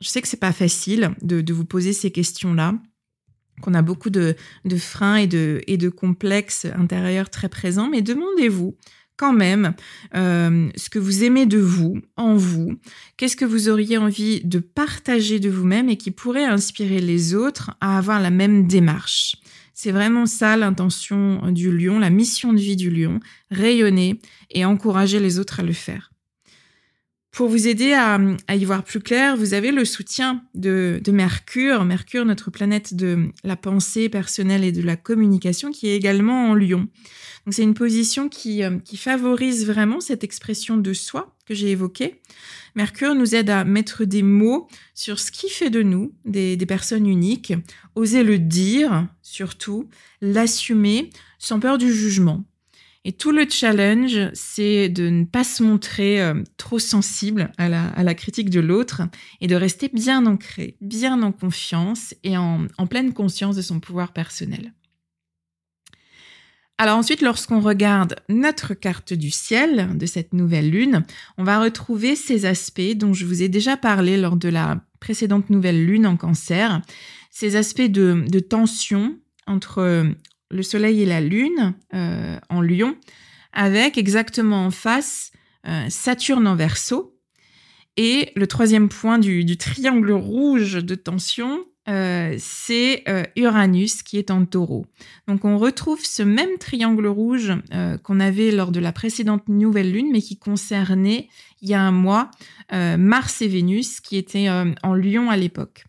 Je 0.00 0.08
sais 0.08 0.20
que 0.20 0.28
c'est 0.28 0.36
pas 0.36 0.52
facile 0.52 1.12
de, 1.22 1.52
vous 1.52 1.64
poser 1.64 1.92
ces 1.92 2.10
questions-là, 2.10 2.74
qu'on 3.62 3.74
a 3.74 3.82
beaucoup 3.82 4.10
de, 4.10 4.34
freins 4.78 5.16
et 5.16 5.26
de 5.26 5.88
complexes 5.88 6.66
intérieurs 6.66 7.30
très 7.30 7.48
présents, 7.48 7.88
mais 7.88 8.02
demandez-vous 8.02 8.76
quand 9.18 9.34
même 9.34 9.74
euh, 10.14 10.70
ce 10.76 10.88
que 10.88 10.98
vous 10.98 11.24
aimez 11.24 11.44
de 11.44 11.58
vous, 11.58 12.00
en 12.16 12.34
vous, 12.34 12.78
qu'est-ce 13.16 13.36
que 13.36 13.44
vous 13.44 13.68
auriez 13.68 13.98
envie 13.98 14.40
de 14.44 14.60
partager 14.60 15.40
de 15.40 15.50
vous-même 15.50 15.90
et 15.90 15.96
qui 15.96 16.10
pourrait 16.10 16.44
inspirer 16.44 17.00
les 17.00 17.34
autres 17.34 17.72
à 17.80 17.98
avoir 17.98 18.20
la 18.20 18.30
même 18.30 18.66
démarche? 18.66 19.36
C'est 19.74 19.92
vraiment 19.92 20.26
ça 20.26 20.56
l'intention 20.56 21.52
du 21.52 21.76
lion, 21.76 21.98
la 21.98 22.10
mission 22.10 22.52
de 22.52 22.58
vie 22.58 22.76
du 22.76 22.90
lion, 22.90 23.20
rayonner 23.50 24.20
et 24.50 24.64
encourager 24.64 25.20
les 25.20 25.38
autres 25.38 25.60
à 25.60 25.62
le 25.62 25.72
faire. 25.72 26.10
Pour 27.38 27.48
vous 27.48 27.68
aider 27.68 27.92
à, 27.92 28.18
y 28.56 28.64
voir 28.64 28.82
plus 28.82 28.98
clair, 28.98 29.36
vous 29.36 29.54
avez 29.54 29.70
le 29.70 29.84
soutien 29.84 30.42
de, 30.56 31.00
Mercure, 31.06 31.84
Mercure, 31.84 32.24
notre 32.24 32.50
planète 32.50 32.94
de 32.94 33.28
la 33.44 33.54
pensée 33.54 34.08
personnelle 34.08 34.64
et 34.64 34.72
de 34.72 34.82
la 34.82 34.96
communication, 34.96 35.70
qui 35.70 35.86
est 35.86 35.94
également 35.94 36.50
en 36.50 36.54
lion. 36.56 36.88
Donc 37.46 37.54
c'est 37.54 37.62
une 37.62 37.74
position 37.74 38.28
qui, 38.28 38.64
euh, 38.64 38.80
qui 38.80 38.96
favorise 38.96 39.66
vraiment 39.66 40.00
cette 40.00 40.24
expression 40.24 40.78
de 40.78 40.92
soi 40.92 41.36
que 41.46 41.54
j'ai 41.54 41.70
évoquée. 41.70 42.20
Mercure 42.74 43.14
nous 43.14 43.36
aide 43.36 43.50
à 43.50 43.62
mettre 43.62 44.04
des 44.04 44.24
mots 44.24 44.66
sur 44.96 45.20
ce 45.20 45.30
qui 45.30 45.48
fait 45.48 45.70
de 45.70 45.84
nous 45.84 46.12
des 46.24 46.56
personnes 46.66 47.06
uniques, 47.06 47.54
oser 47.94 48.24
le 48.24 48.40
dire 48.40 49.06
surtout, 49.22 49.88
l'assumer 50.20 51.10
sans 51.38 51.60
peur 51.60 51.78
du 51.78 51.92
jugement. 51.92 52.47
Et 53.08 53.12
tout 53.12 53.32
le 53.32 53.46
challenge, 53.48 54.18
c'est 54.34 54.90
de 54.90 55.08
ne 55.08 55.24
pas 55.24 55.42
se 55.42 55.62
montrer 55.62 56.20
euh, 56.20 56.42
trop 56.58 56.78
sensible 56.78 57.50
à 57.56 57.70
la, 57.70 58.14
critique 58.14 58.50
de 58.50 58.60
l'autre 58.60 59.00
et 59.40 59.46
de 59.46 59.54
rester 59.54 59.88
bien 59.94 60.26
ancré, 60.26 60.76
bien 60.82 61.22
en 61.22 61.32
confiance 61.32 62.14
et 62.22 62.36
en, 62.36 62.66
pleine 62.90 63.14
conscience 63.14 63.56
de 63.56 63.62
son 63.62 63.80
pouvoir 63.80 64.12
personnel. 64.12 64.74
Alors 66.76 66.98
ensuite, 66.98 67.22
lorsqu'on 67.22 67.60
regarde 67.60 68.16
notre 68.28 68.74
carte 68.74 69.14
du 69.14 69.30
ciel 69.30 69.96
de 69.96 70.04
cette 70.04 70.34
nouvelle 70.34 70.68
lune, 70.68 71.06
on 71.38 71.44
va 71.44 71.62
retrouver 71.62 72.14
ces 72.14 72.44
aspects 72.44 72.94
dont 72.94 73.14
je 73.14 73.24
vous 73.24 73.42
ai 73.42 73.48
déjà 73.48 73.78
parlé 73.78 74.18
lors 74.18 74.36
de 74.36 74.50
la 74.50 74.84
précédente 75.00 75.48
nouvelle 75.48 75.82
lune 75.82 76.06
en 76.06 76.18
cancer, 76.18 76.82
ces 77.30 77.56
aspects 77.56 77.80
de 77.80 78.38
tension 78.38 79.16
entre 79.46 80.12
le 80.50 80.62
Soleil 80.62 81.02
et 81.02 81.06
la 81.06 81.20
Lune 81.20 81.74
euh, 81.94 82.38
en 82.48 82.60
Lion, 82.60 82.96
avec 83.52 83.98
exactement 83.98 84.66
en 84.66 84.70
face 84.70 85.32
euh, 85.66 85.86
Saturne 85.88 86.46
en 86.46 86.56
Verseau. 86.56 87.14
Et 87.96 88.30
le 88.36 88.46
troisième 88.46 88.88
point 88.88 89.18
du, 89.18 89.56
triangle 89.56 90.12
rouge 90.12 90.74
de 90.74 90.94
tension, 90.94 91.64
euh, 91.88 92.36
c'est 92.38 93.02
Uranus 93.34 94.02
qui 94.04 94.18
est 94.18 94.30
en 94.30 94.44
taureau. 94.44 94.86
Donc 95.26 95.44
on 95.44 95.58
retrouve 95.58 96.04
ce 96.04 96.22
même 96.22 96.58
triangle 96.60 97.08
rouge 97.08 97.54
qu'on 98.04 98.20
avait 98.20 98.52
lors 98.52 98.70
de 98.70 98.78
la 98.78 98.92
précédente 98.92 99.48
nouvelle 99.48 99.90
lune, 99.90 100.10
mais 100.12 100.22
qui 100.22 100.38
concernait 100.38 101.28
il 101.60 101.70
y 101.70 101.74
a 101.74 101.80
un 101.80 101.90
mois 101.90 102.30
Mars 102.70 103.42
et 103.42 103.48
Vénus 103.48 104.00
qui 104.00 104.16
étaient 104.16 104.48
en 104.48 104.94
lion 104.94 105.28
à 105.28 105.36
l'époque. 105.36 105.87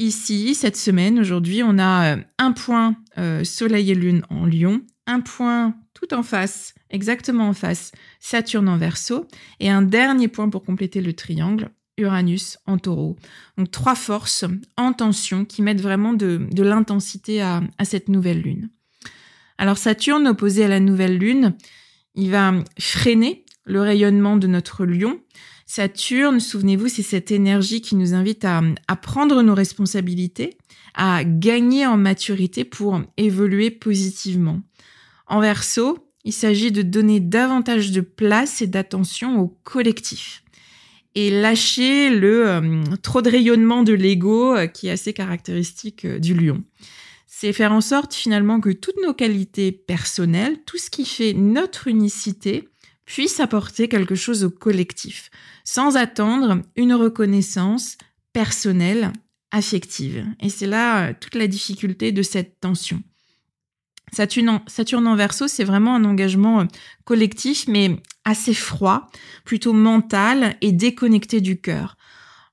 Ici, 0.00 0.54
cette 0.54 0.78
semaine, 0.78 1.20
aujourd'hui, 1.20 1.62
on 1.62 1.78
a 1.78 2.16
un 2.38 2.52
point 2.52 2.96
Soleil 3.44 3.90
et 3.90 3.94
Lune 3.94 4.22
en 4.30 4.46
lion, 4.46 4.80
un 5.06 5.20
point 5.20 5.74
tout 5.92 6.14
en 6.14 6.22
face, 6.22 6.74
exactement 6.88 7.48
en 7.48 7.52
face, 7.52 7.92
Saturne 8.18 8.70
en 8.70 8.78
verso, 8.78 9.28
et 9.60 9.68
un 9.68 9.82
dernier 9.82 10.28
point 10.28 10.48
pour 10.48 10.64
compléter 10.64 11.02
le 11.02 11.12
triangle, 11.12 11.68
Uranus 11.98 12.56
en 12.64 12.78
taureau. 12.78 13.18
Donc 13.58 13.70
trois 13.70 13.94
forces 13.94 14.46
en 14.78 14.94
tension 14.94 15.44
qui 15.44 15.60
mettent 15.60 15.82
vraiment 15.82 16.14
de, 16.14 16.48
l'intensité 16.56 17.42
à, 17.42 17.60
cette 17.84 18.08
nouvelle 18.08 18.40
lune. 18.40 18.70
Alors 19.58 19.76
Saturne 19.76 20.26
opposé 20.28 20.64
à 20.64 20.68
la 20.68 20.80
nouvelle 20.80 21.18
lune, 21.18 21.56
il 22.14 22.30
va 22.30 22.54
freiner 22.78 23.44
le 23.66 23.82
rayonnement 23.82 24.38
de 24.38 24.46
notre 24.46 24.86
lion. 24.86 25.20
Saturne, 25.72 26.40
souvenez-vous, 26.40 26.88
c'est 26.88 27.04
cette 27.04 27.30
énergie 27.30 27.80
qui 27.80 27.94
nous 27.94 28.12
invite 28.12 28.44
à, 28.44 28.60
prendre 29.00 29.40
nos 29.40 29.54
responsabilités, 29.54 30.56
à 30.94 31.22
gagner 31.22 31.86
en 31.86 31.96
maturité 31.96 32.64
pour 32.64 33.00
évoluer 33.16 33.70
positivement. 33.70 34.62
En 35.28 35.38
verso, 35.38 36.10
il 36.24 36.32
s'agit 36.32 36.72
de 36.72 36.82
donner 36.82 37.20
davantage 37.20 37.92
de 37.92 38.00
place 38.00 38.62
et 38.62 38.66
d'attention 38.66 39.38
au 39.38 39.46
collectif 39.62 40.42
et 41.14 41.30
lâcher 41.30 42.10
le 42.10 42.48
euh, 42.48 42.82
trop 43.00 43.22
de 43.22 43.30
rayonnement 43.30 43.84
de 43.84 43.92
l'ego 43.92 44.56
euh, 44.56 44.66
qui 44.66 44.88
est 44.88 44.90
assez 44.90 45.12
caractéristique 45.12 46.04
euh, 46.04 46.18
du 46.18 46.34
lion. 46.34 46.64
C'est 47.28 47.52
faire 47.52 47.70
en 47.70 47.80
sorte 47.80 48.12
finalement 48.12 48.58
que 48.58 48.70
toutes 48.70 49.00
nos 49.04 49.14
qualités 49.14 49.70
personnelles, 49.70 50.56
tout 50.66 50.78
ce 50.78 50.90
qui 50.90 51.04
fait 51.04 51.32
notre 51.32 51.86
unicité, 51.86 52.69
puisse 53.10 53.40
apporter 53.40 53.88
quelque 53.88 54.14
chose 54.14 54.44
au 54.44 54.50
collectif, 54.50 55.30
sans 55.64 55.96
attendre 55.96 56.62
une 56.76 56.94
reconnaissance 56.94 57.98
personnelle, 58.32 59.12
affective. 59.50 60.24
Et 60.38 60.48
c'est 60.48 60.68
là 60.68 61.12
toute 61.14 61.34
la 61.34 61.48
difficulté 61.48 62.12
de 62.12 62.22
cette 62.22 62.60
tension. 62.60 63.02
Saturne 64.12 65.08
en, 65.08 65.16
verso, 65.16 65.48
c'est 65.48 65.64
vraiment 65.64 65.96
un 65.96 66.04
engagement 66.04 66.60
euh, 66.60 66.64
collectif, 67.04 67.66
mais 67.66 68.00
assez 68.24 68.54
froid, 68.54 69.08
plutôt 69.44 69.72
mental 69.72 70.54
et 70.60 70.70
déconnecté 70.70 71.40
du 71.40 71.60
cœur. 71.60 71.96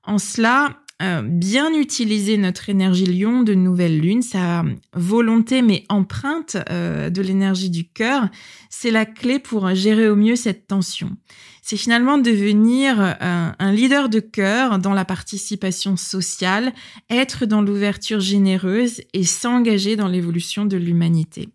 En 0.02 0.18
cela, 0.18 0.80
euh, 1.00 1.22
bien 1.22 1.72
utiliser 1.72 2.36
notre 2.38 2.70
énergie 2.70 3.06
lion 3.06 3.42
de 3.42 3.54
nouvelle 3.54 4.00
lune, 4.00 4.22
sa 4.22 4.64
volonté 4.94 5.62
mais 5.62 5.84
empreinte 5.88 6.56
euh, 6.70 7.08
de 7.08 7.22
l'énergie 7.22 7.70
du 7.70 7.88
cœur, 7.88 8.28
c'est 8.68 8.90
la 8.90 9.06
clé 9.06 9.38
pour 9.38 9.74
gérer 9.74 10.08
au 10.08 10.16
mieux 10.16 10.34
cette 10.34 10.66
tension. 10.66 11.16
C'est 11.62 11.76
finalement 11.76 12.18
devenir 12.18 13.00
un, 13.00 13.54
un 13.58 13.72
leader 13.72 14.08
de 14.08 14.20
cœur 14.20 14.80
dans 14.80 14.94
la 14.94 15.04
participation 15.04 15.96
sociale, 15.96 16.72
être 17.10 17.46
dans 17.46 17.62
l'ouverture 17.62 18.20
généreuse 18.20 19.02
et 19.12 19.22
s'engager 19.22 19.94
dans 19.94 20.08
l'évolution 20.08 20.64
de 20.64 20.76
l'humanité. 20.76 21.48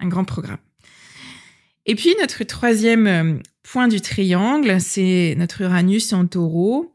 Un 0.00 0.08
grand 0.08 0.24
programme. 0.24 0.58
Et 1.86 1.94
puis 1.94 2.14
notre 2.20 2.44
troisième 2.44 3.06
euh, 3.06 3.34
point 3.62 3.88
du 3.88 4.00
triangle, 4.00 4.80
c'est 4.80 5.34
notre 5.38 5.62
Uranus 5.62 6.12
en 6.12 6.26
taureau 6.26 6.94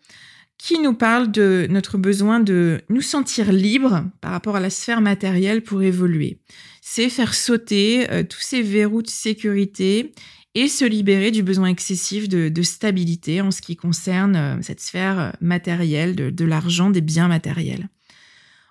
qui 0.60 0.78
nous 0.78 0.94
parle 0.94 1.32
de 1.32 1.66
notre 1.70 1.98
besoin 1.98 2.40
de 2.42 2.82
nous 2.90 3.02
sentir 3.02 3.52
libres 3.52 4.04
par 4.22 4.32
rapport 4.32 4.58
à 4.58 4.60
la 4.60 4.70
sphère 4.70 5.02
matérielle 5.02 5.64
pour 5.64 5.82
évoluer. 5.82 6.42
C'est 6.82 7.10
faire 7.10 7.34
sauter 7.34 8.12
euh, 8.12 8.24
tous 8.24 8.42
ces 8.42 8.62
verrous 8.62 9.02
de 9.02 9.10
sécurité 9.10 10.14
et 10.56 10.68
se 10.68 10.84
libérer 10.84 11.32
du 11.32 11.44
besoin 11.44 11.70
excessif 11.70 12.28
de, 12.28 12.62
stabilité 12.62 13.40
en 13.40 13.52
ce 13.52 13.62
qui 13.62 13.78
concerne 13.78 14.36
euh, 14.36 14.62
cette 14.62 14.82
sphère 14.82 15.36
matérielle, 15.40 16.16
de 16.16 16.46
l'argent, 16.46 16.90
des 16.90 17.02
biens 17.02 17.30
matériels. 17.30 17.88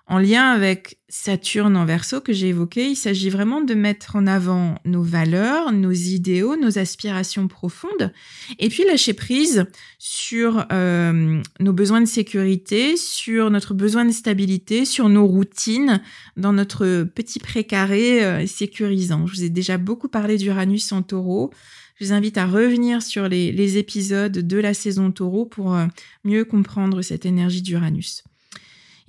En 0.09 0.17
lien 0.17 0.49
avec 0.49 0.97
Saturne 1.07 1.77
en 1.77 1.85
verso 1.85 2.19
que 2.19 2.33
j'ai 2.33 2.47
évoqué, 2.47 2.89
il 2.89 2.95
s'agit 2.95 3.29
vraiment 3.29 3.61
de 3.61 3.75
mettre 3.75 4.15
en 4.15 4.25
avant 4.25 4.73
nos 4.83 5.03
valeurs, 5.03 5.71
nos 5.71 5.91
idéaux, 5.91 6.55
nos 6.55 6.79
aspirations 6.79 7.47
profondes, 7.47 8.11
et 8.57 8.69
puis 8.69 8.83
lâcher 8.85 9.13
prise 9.13 9.67
sur 9.99 10.65
euh, 10.71 11.39
nos 11.59 11.73
besoins 11.73 12.01
de 12.01 12.07
sécurité, 12.07 12.97
sur 12.97 13.51
notre 13.51 13.75
besoin 13.75 14.03
de 14.03 14.11
stabilité, 14.11 14.83
sur 14.83 15.09
nos 15.09 15.27
routines 15.27 16.01
dans 16.37 16.53
notre 16.53 17.03
petit 17.03 17.37
précaré 17.37 18.25
euh, 18.25 18.47
sécurisant. 18.47 19.27
Je 19.27 19.35
vous 19.35 19.43
ai 19.43 19.49
déjà 19.49 19.77
beaucoup 19.77 20.09
parlé 20.09 20.37
d'Uranus 20.37 20.91
en 20.91 21.03
taureau. 21.03 21.51
Je 21.99 22.05
vous 22.05 22.13
invite 22.13 22.39
à 22.39 22.47
revenir 22.47 23.03
sur 23.03 23.29
les, 23.29 23.77
épisodes 23.77 24.31
de 24.31 24.57
la 24.57 24.73
saison 24.73 25.11
taureau 25.11 25.45
pour 25.45 25.75
euh, 25.75 25.85
mieux 26.23 26.45
comprendre 26.45 27.03
cette 27.03 27.27
énergie 27.27 27.61
d'Uranus. 27.61 28.23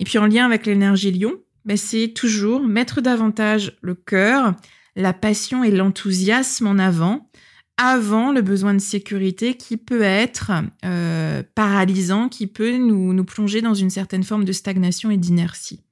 Et 0.01 0.03
puis 0.03 0.17
en 0.17 0.25
lien 0.25 0.45
avec 0.45 0.65
l'énergie 0.65 1.11
lion, 1.11 1.35
ben, 1.63 1.77
c'est 1.77 2.09
toujours 2.09 2.63
mettre 2.63 3.01
davantage 3.01 3.77
le 3.81 3.93
cœur, 3.93 4.55
la 4.95 5.13
passion 5.13 5.63
et 5.63 5.69
l'enthousiasme 5.69 6.65
en 6.65 6.79
avant, 6.79 7.29
avant 7.77 8.31
le 8.31 8.41
besoin 8.41 8.73
de 8.73 8.79
sécurité 8.79 9.53
qui 9.55 9.77
peut 9.77 10.01
être 10.01 10.51
euh, 10.83 11.43
paralysant, 11.53 12.29
qui 12.29 12.47
peut 12.47 12.77
nous, 12.77 13.13
nous 13.13 13.23
plonger 13.23 13.61
dans 13.61 13.75
une 13.75 13.91
certaine 13.91 14.23
forme 14.23 14.43
de 14.43 14.51
stagnation 14.51 15.11
et 15.11 15.17
d'inertie. 15.17 15.83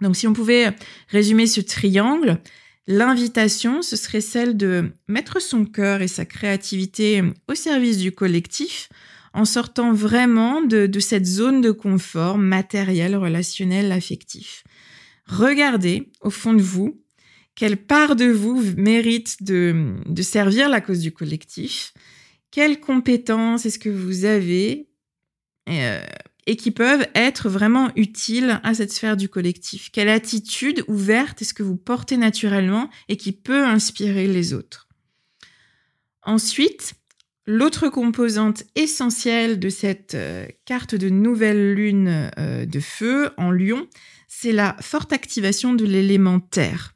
Donc 0.00 0.16
si 0.16 0.28
on 0.28 0.32
pouvait 0.32 0.72
résumer 1.08 1.48
ce 1.48 1.60
triangle, 1.60 2.38
l'invitation, 2.86 3.82
ce 3.82 3.96
serait 3.96 4.20
celle 4.20 4.56
de 4.56 4.92
mettre 5.08 5.42
son 5.42 5.64
cœur 5.64 6.02
et 6.02 6.08
sa 6.08 6.24
créativité 6.24 7.22
au 7.48 7.56
service 7.56 7.98
du 7.98 8.12
collectif 8.12 8.88
en 9.36 9.44
sortant 9.44 9.92
vraiment 9.92 10.62
de, 10.62 10.98
cette 10.98 11.26
zone 11.26 11.60
de 11.60 11.70
confort 11.70 12.38
matériel, 12.38 13.14
relationnel, 13.14 13.92
affectif. 13.92 14.64
Regardez 15.26 16.10
au 16.22 16.30
fond 16.30 16.54
de 16.54 16.62
vous 16.62 17.02
quelle 17.54 17.76
part 17.76 18.16
de 18.16 18.24
vous 18.24 18.62
mérite 18.78 19.42
de, 19.42 19.92
servir 20.22 20.70
la 20.70 20.80
cause 20.80 21.00
du 21.00 21.12
collectif, 21.12 21.92
quelles 22.50 22.80
compétences 22.80 23.66
est-ce 23.66 23.78
que 23.78 23.90
vous 23.90 24.24
avez 24.24 24.88
euh, 25.68 26.02
et 26.46 26.56
qui 26.56 26.70
peuvent 26.70 27.06
être 27.14 27.50
vraiment 27.50 27.90
utiles 27.94 28.58
à 28.62 28.72
cette 28.72 28.92
sphère 28.92 29.18
du 29.18 29.28
collectif? 29.28 29.90
Quelle 29.92 30.08
attitude 30.08 30.82
ouverte 30.88 31.42
est-ce 31.42 31.52
que 31.52 31.62
vous 31.62 31.76
portez 31.76 32.16
naturellement 32.16 32.88
et 33.08 33.18
qui 33.18 33.32
peut 33.32 33.66
inspirer 33.66 34.28
les 34.28 34.54
autres? 34.54 34.88
Ensuite, 36.22 36.94
L'autre 37.48 37.88
composante 37.88 38.64
essentielle 38.74 39.60
de 39.60 39.68
cette 39.68 40.14
euh, 40.14 40.46
carte 40.64 40.96
de 40.96 41.08
nouvelle 41.08 41.74
lune 41.74 42.30
euh, 42.38 42.66
de 42.66 42.80
feu 42.80 43.30
en 43.36 43.52
lion, 43.52 43.86
c'est 44.26 44.50
la 44.50 44.76
forte 44.80 45.12
activation 45.12 45.72
de 45.72 45.84
l'élément 45.84 46.40
terre. 46.40 46.94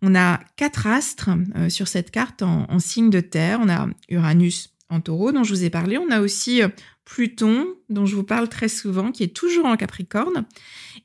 On 0.00 0.14
a 0.14 0.38
quatre 0.54 0.86
astres 0.86 1.30
euh, 1.56 1.68
sur 1.68 1.88
cette 1.88 2.12
carte 2.12 2.42
en, 2.42 2.78
signe 2.78 3.10
de 3.10 3.18
terre. 3.18 3.58
On 3.60 3.68
a 3.68 3.88
Uranus 4.08 4.72
en 4.88 5.00
taureau 5.00 5.32
dont 5.32 5.42
je 5.42 5.52
vous 5.52 5.64
ai 5.64 5.70
parlé. 5.70 5.98
On 5.98 6.10
a 6.12 6.20
aussi 6.20 6.60
Pluton 7.04 7.66
dont 7.88 8.06
je 8.06 8.14
vous 8.14 8.22
parle 8.22 8.48
très 8.48 8.68
souvent 8.68 9.10
qui 9.10 9.24
est 9.24 9.34
toujours 9.34 9.66
en 9.66 9.76
Capricorne. 9.76 10.46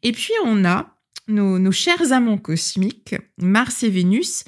Et 0.03 0.12
puis 0.12 0.34
on 0.45 0.63
a 0.65 0.95
nos, 1.27 1.58
nos 1.58 1.71
chers 1.71 2.12
amants 2.12 2.38
cosmiques, 2.38 3.15
Mars 3.39 3.82
et 3.82 3.89
Vénus, 3.89 4.43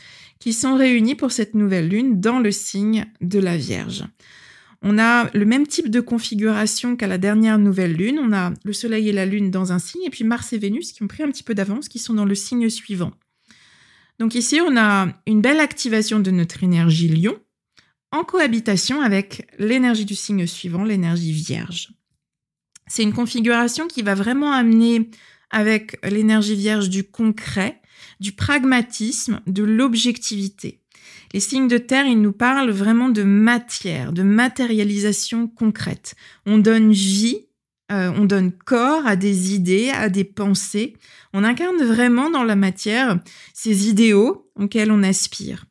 qui 0.45 0.53
sont 0.53 0.75
réunis 0.75 1.15
pour 1.15 1.31
cette 1.31 1.55
nouvelle 1.55 1.89
lune 1.89 2.21
dans 2.21 2.37
le 2.37 2.51
signe 2.51 3.07
de 3.19 3.39
la 3.39 3.57
Vierge. 3.57 4.03
On 4.83 4.99
a 4.99 5.27
le 5.33 5.43
même 5.43 5.65
type 5.65 5.89
de 5.89 5.99
configuration 5.99 6.95
qu'à 6.95 7.07
la 7.07 7.17
dernière 7.17 7.57
nouvelle 7.57 7.93
lune. 7.93 8.19
On 8.19 8.31
a 8.31 8.53
le 8.63 8.71
Soleil 8.71 9.09
et 9.09 9.11
la 9.11 9.25
Lune 9.25 9.49
dans 9.49 9.71
un 9.71 9.79
signe, 9.79 10.03
et 10.03 10.11
puis 10.11 10.23
Mars 10.23 10.53
et 10.53 10.59
Vénus 10.59 10.91
qui 10.91 11.01
ont 11.01 11.07
pris 11.07 11.23
un 11.23 11.31
petit 11.31 11.41
peu 11.41 11.55
d'avance, 11.55 11.89
qui 11.89 11.97
sont 11.97 12.13
dans 12.13 12.25
le 12.25 12.35
signe 12.35 12.69
suivant. 12.69 13.11
Donc 14.19 14.35
ici, 14.35 14.61
on 14.61 14.77
a 14.77 15.07
une 15.25 15.41
belle 15.41 15.59
activation 15.59 16.19
de 16.19 16.29
notre 16.29 16.63
énergie 16.63 17.07
lion 17.07 17.39
en 18.11 18.23
cohabitation 18.23 19.01
avec 19.01 19.47
l'énergie 19.57 20.05
du 20.05 20.13
signe 20.13 20.45
suivant, 20.45 20.83
l'énergie 20.83 21.31
vierge. 21.31 21.89
C'est 22.85 23.01
une 23.01 23.13
configuration 23.13 23.87
qui 23.87 24.03
va 24.03 24.13
vraiment 24.13 24.51
amener 24.51 25.09
avec 25.49 25.97
l'énergie 26.07 26.55
vierge 26.55 26.89
du 26.91 27.03
concret, 27.03 27.81
du 28.19 28.31
pragmatisme, 28.31 29.41
de 29.47 29.63
l'objectivité. 29.63 30.81
Les 31.33 31.39
signes 31.39 31.67
de 31.67 31.77
terre, 31.77 32.05
ils 32.05 32.21
nous 32.21 32.31
parlent 32.31 32.71
vraiment 32.71 33.09
de 33.09 33.23
matière, 33.23 34.13
de 34.13 34.23
matérialisation 34.23 35.47
concrète. 35.47 36.15
On 36.45 36.57
donne 36.57 36.91
vie, 36.91 37.47
euh, 37.91 38.11
on 38.15 38.25
donne 38.25 38.51
corps 38.51 39.05
à 39.05 39.15
des 39.15 39.53
idées, 39.53 39.89
à 39.89 40.09
des 40.09 40.23
pensées. 40.23 40.95
On 41.33 41.43
incarne 41.43 41.83
vraiment 41.83 42.29
dans 42.29 42.43
la 42.43 42.55
matière 42.55 43.19
ces 43.53 43.89
idéaux 43.89 44.49
auxquels 44.55 44.91
on 44.91 45.03
aspire. 45.03 45.65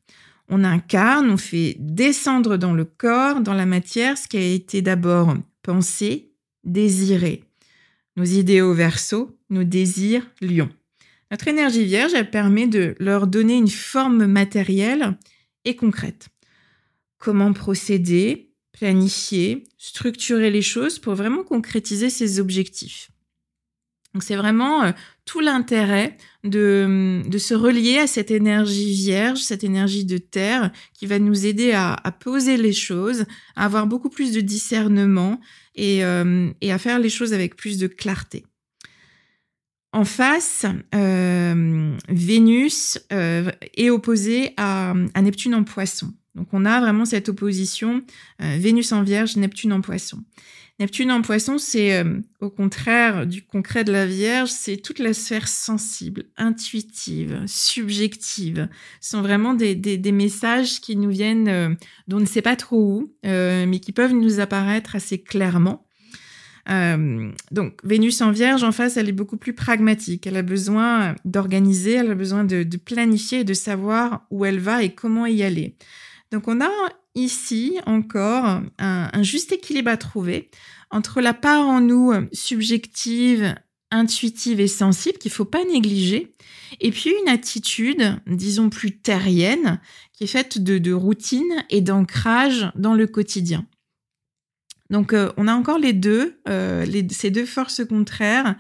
On 0.49 0.63
incarne, 0.65 1.31
on 1.31 1.39
fait 1.39 1.77
descendre 1.79 2.57
dans 2.57 2.75
le 2.75 2.85
corps, 2.85 3.41
dans 3.41 3.55
la 3.55 3.67
matière, 3.67 4.19
ce 4.19 4.29
qui 4.29 4.37
a 4.37 4.41
été 4.41 4.83
d'abord 4.83 5.35
pensé, 5.63 6.31
désiré. 6.65 7.45
nos 8.17 8.25
idéaux 8.25 8.75
verso, 8.75 9.37
nos 9.51 9.65
désirs 9.65 10.31
lion. 10.41 10.69
Notre 11.35 11.49
énergie 11.49 11.85
vierge, 11.85 12.15
elle 12.15 12.31
permet 12.31 12.69
de 12.69 12.95
leur 13.01 13.27
donner 13.27 13.57
une 13.57 13.67
forme 13.67 14.27
matérielle 14.27 15.19
et 15.65 15.75
concrète. 15.75 16.29
Comment 17.19 17.53
procéder, 17.53 18.53
planifier, 18.71 19.65
structurer 19.77 20.53
les 20.53 20.63
choses 20.63 21.01
pour 21.01 21.17
vraiment 21.17 21.43
concrétiser 21.43 22.09
ces 22.09 22.39
objectifs. 22.39 23.11
Donc 24.13 24.23
c'est 24.23 24.37
vraiment 24.37 24.85
euh, 24.85 24.93
tout 25.25 25.41
l'intérêt 25.41 26.17
de, 26.45 27.23
de, 27.27 27.39
se 27.39 27.55
relier 27.55 27.99
à 27.99 28.07
cette 28.07 28.31
énergie 28.31 28.95
vierge, 28.95 29.41
cette 29.41 29.65
énergie 29.65 30.05
de 30.05 30.19
terre 30.19 30.71
qui 30.93 31.07
va 31.07 31.19
nous 31.19 31.47
aider 31.47 31.73
à, 31.73 31.97
poser 32.21 32.57
les 32.57 32.73
choses, 32.73 33.25
à 33.57 33.65
avoir 33.65 33.89
beaucoup 33.89 34.09
plus 34.09 34.31
de 34.31 34.41
discernement 34.41 35.41
et, 35.75 36.05
euh, 36.05 36.53
et 36.61 36.71
à 36.71 36.79
faire 36.79 37.01
les 37.01 37.11
choses 37.11 37.33
avec 37.33 37.57
plus 37.57 37.77
de 37.79 37.89
clarté. 37.89 38.45
En 39.95 40.05
face, 40.05 40.67
euh, 40.93 41.97
Vénus 42.09 42.99
euh, 43.13 43.53
est 43.77 43.91
opposée 43.91 44.53
à, 44.57 44.93
Neptune 45.23 45.55
en 45.55 45.63
poisson. 45.63 46.13
Donc 46.35 46.49
on 46.51 46.65
a 46.65 46.81
vraiment 46.81 47.05
cette 47.05 47.29
opposition 47.29 48.03
euh, 48.43 48.57
Vénus 48.59 48.91
en 48.91 49.05
vierge, 49.05 49.37
Neptune 49.37 49.73
en 49.73 49.81
poisson. 49.81 50.19
Neptune 50.81 51.13
en 51.13 51.23
poisson, 51.23 51.59
c'est 51.59 52.05
au 52.41 52.51
contraire 52.51 53.25
du 53.29 53.47
concret 53.47 53.85
de 53.85 53.93
la 53.93 54.07
Vierge, 54.07 54.51
c'est 54.51 54.79
toute 54.79 54.99
la 54.99 55.15
sphère 55.15 55.47
sensible, 55.47 56.25
intuitive, 56.37 57.45
subjective. 57.47 58.69
Ce 59.01 59.11
sont 59.11 59.23
vraiment 59.23 59.55
des, 59.55 59.77
des, 59.77 60.13
messages 60.13 60.81
qui 60.81 60.97
nous 60.97 61.11
viennent 61.11 61.47
euh, 61.47 61.69
dont 62.09 62.17
on 62.17 62.21
ne 62.21 62.27
sait 62.27 62.43
pas 62.43 62.57
trop 62.57 62.81
où, 62.83 63.13
mais 63.23 63.79
qui 63.79 63.93
peuvent 63.93 64.13
nous 64.13 64.41
apparaître 64.41 64.97
assez 64.97 65.23
clairement. 65.23 65.87
Euh, 66.71 67.31
donc 67.51 67.79
Vénus 67.85 68.21
en 68.21 68.31
Vierge, 68.31 68.65
en 68.65 68.73
face, 68.73 68.97
elle 68.97 69.09
est 69.09 69.13
beaucoup 69.13 69.37
plus 69.37 69.53
pragmatique. 69.53 70.27
Elle 70.27 70.37
a 70.37 70.43
besoin 70.43 71.15
d'organiser, 71.25 71.93
elle 71.93 72.11
a 72.11 72.15
besoin 72.15 72.45
de, 72.45 72.65
planifier, 72.77 73.45
de 73.45 73.55
savoir 73.55 74.27
où 74.31 74.45
elle 74.45 74.61
va 74.61 74.83
et 74.83 74.95
comment 74.95 75.27
y 75.27 75.43
aller. 75.43 75.77
Donc 76.33 76.49
on 76.49 76.61
a 76.61 76.71
ici 77.15 77.79
encore 77.87 78.63
un, 78.79 79.23
juste 79.23 79.53
équilibre 79.53 79.91
à 79.91 79.97
trouver 79.97 80.51
entre 80.91 81.21
la 81.21 81.35
part 81.35 81.67
en 81.67 81.81
nous 81.81 82.13
subjective, 82.33 83.55
intuitive 83.91 84.61
et 84.61 84.69
sensible 84.69 85.19
qu'il 85.19 85.31
faut 85.31 85.45
pas 85.45 85.65
négliger, 85.65 86.35
et 86.81 86.91
puis 86.91 87.13
une 87.23 87.29
attitude, 87.29 88.21
disons 88.27 88.71
plus 88.71 88.99
terrienne, 88.99 89.81
qui 90.13 90.25
est 90.25 90.29
faite 90.29 90.59
de, 90.63 90.79
de 90.79 90.93
routine 90.93 91.65
et 91.71 91.81
d'ancrage 91.81 92.71
dans 92.77 92.95
le 92.95 93.07
quotidien. 93.07 93.67
Donc 94.91 95.13
euh, 95.13 95.33
on 95.37 95.49
a 95.49 95.55
encore 95.55 95.79
les 95.79 95.93
deux, 95.93 96.39
euh, 96.49 96.85
les, 96.85 97.07
ces 97.11 97.31
deux 97.31 97.47
forces 97.47 97.85
contraires, 97.85 98.57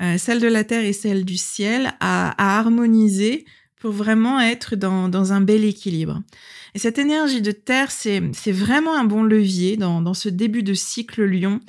euh, 0.00 0.18
celle 0.18 0.40
de 0.40 0.48
la 0.48 0.64
terre 0.64 0.84
et 0.84 0.92
celle 0.92 1.24
du 1.24 1.36
ciel, 1.36 1.92
à, 2.00 2.30
à 2.38 2.58
harmoniser 2.58 3.44
pour 3.80 3.92
vraiment 3.92 4.40
être 4.40 4.74
dans, 4.74 5.08
dans, 5.08 5.32
un 5.32 5.40
bel 5.40 5.64
équilibre. 5.64 6.22
Et 6.74 6.80
cette 6.80 6.98
énergie 6.98 7.42
de 7.42 7.52
terre, 7.52 7.90
c'est 7.92 8.20
vraiment 8.50 8.96
un 8.96 9.04
bon 9.04 9.22
levier 9.22 9.76
dans, 9.76 10.00
dans, 10.02 10.14
ce 10.14 10.28
début 10.28 10.64
de 10.64 10.74
cycle 10.74 11.24
lion 11.24 11.60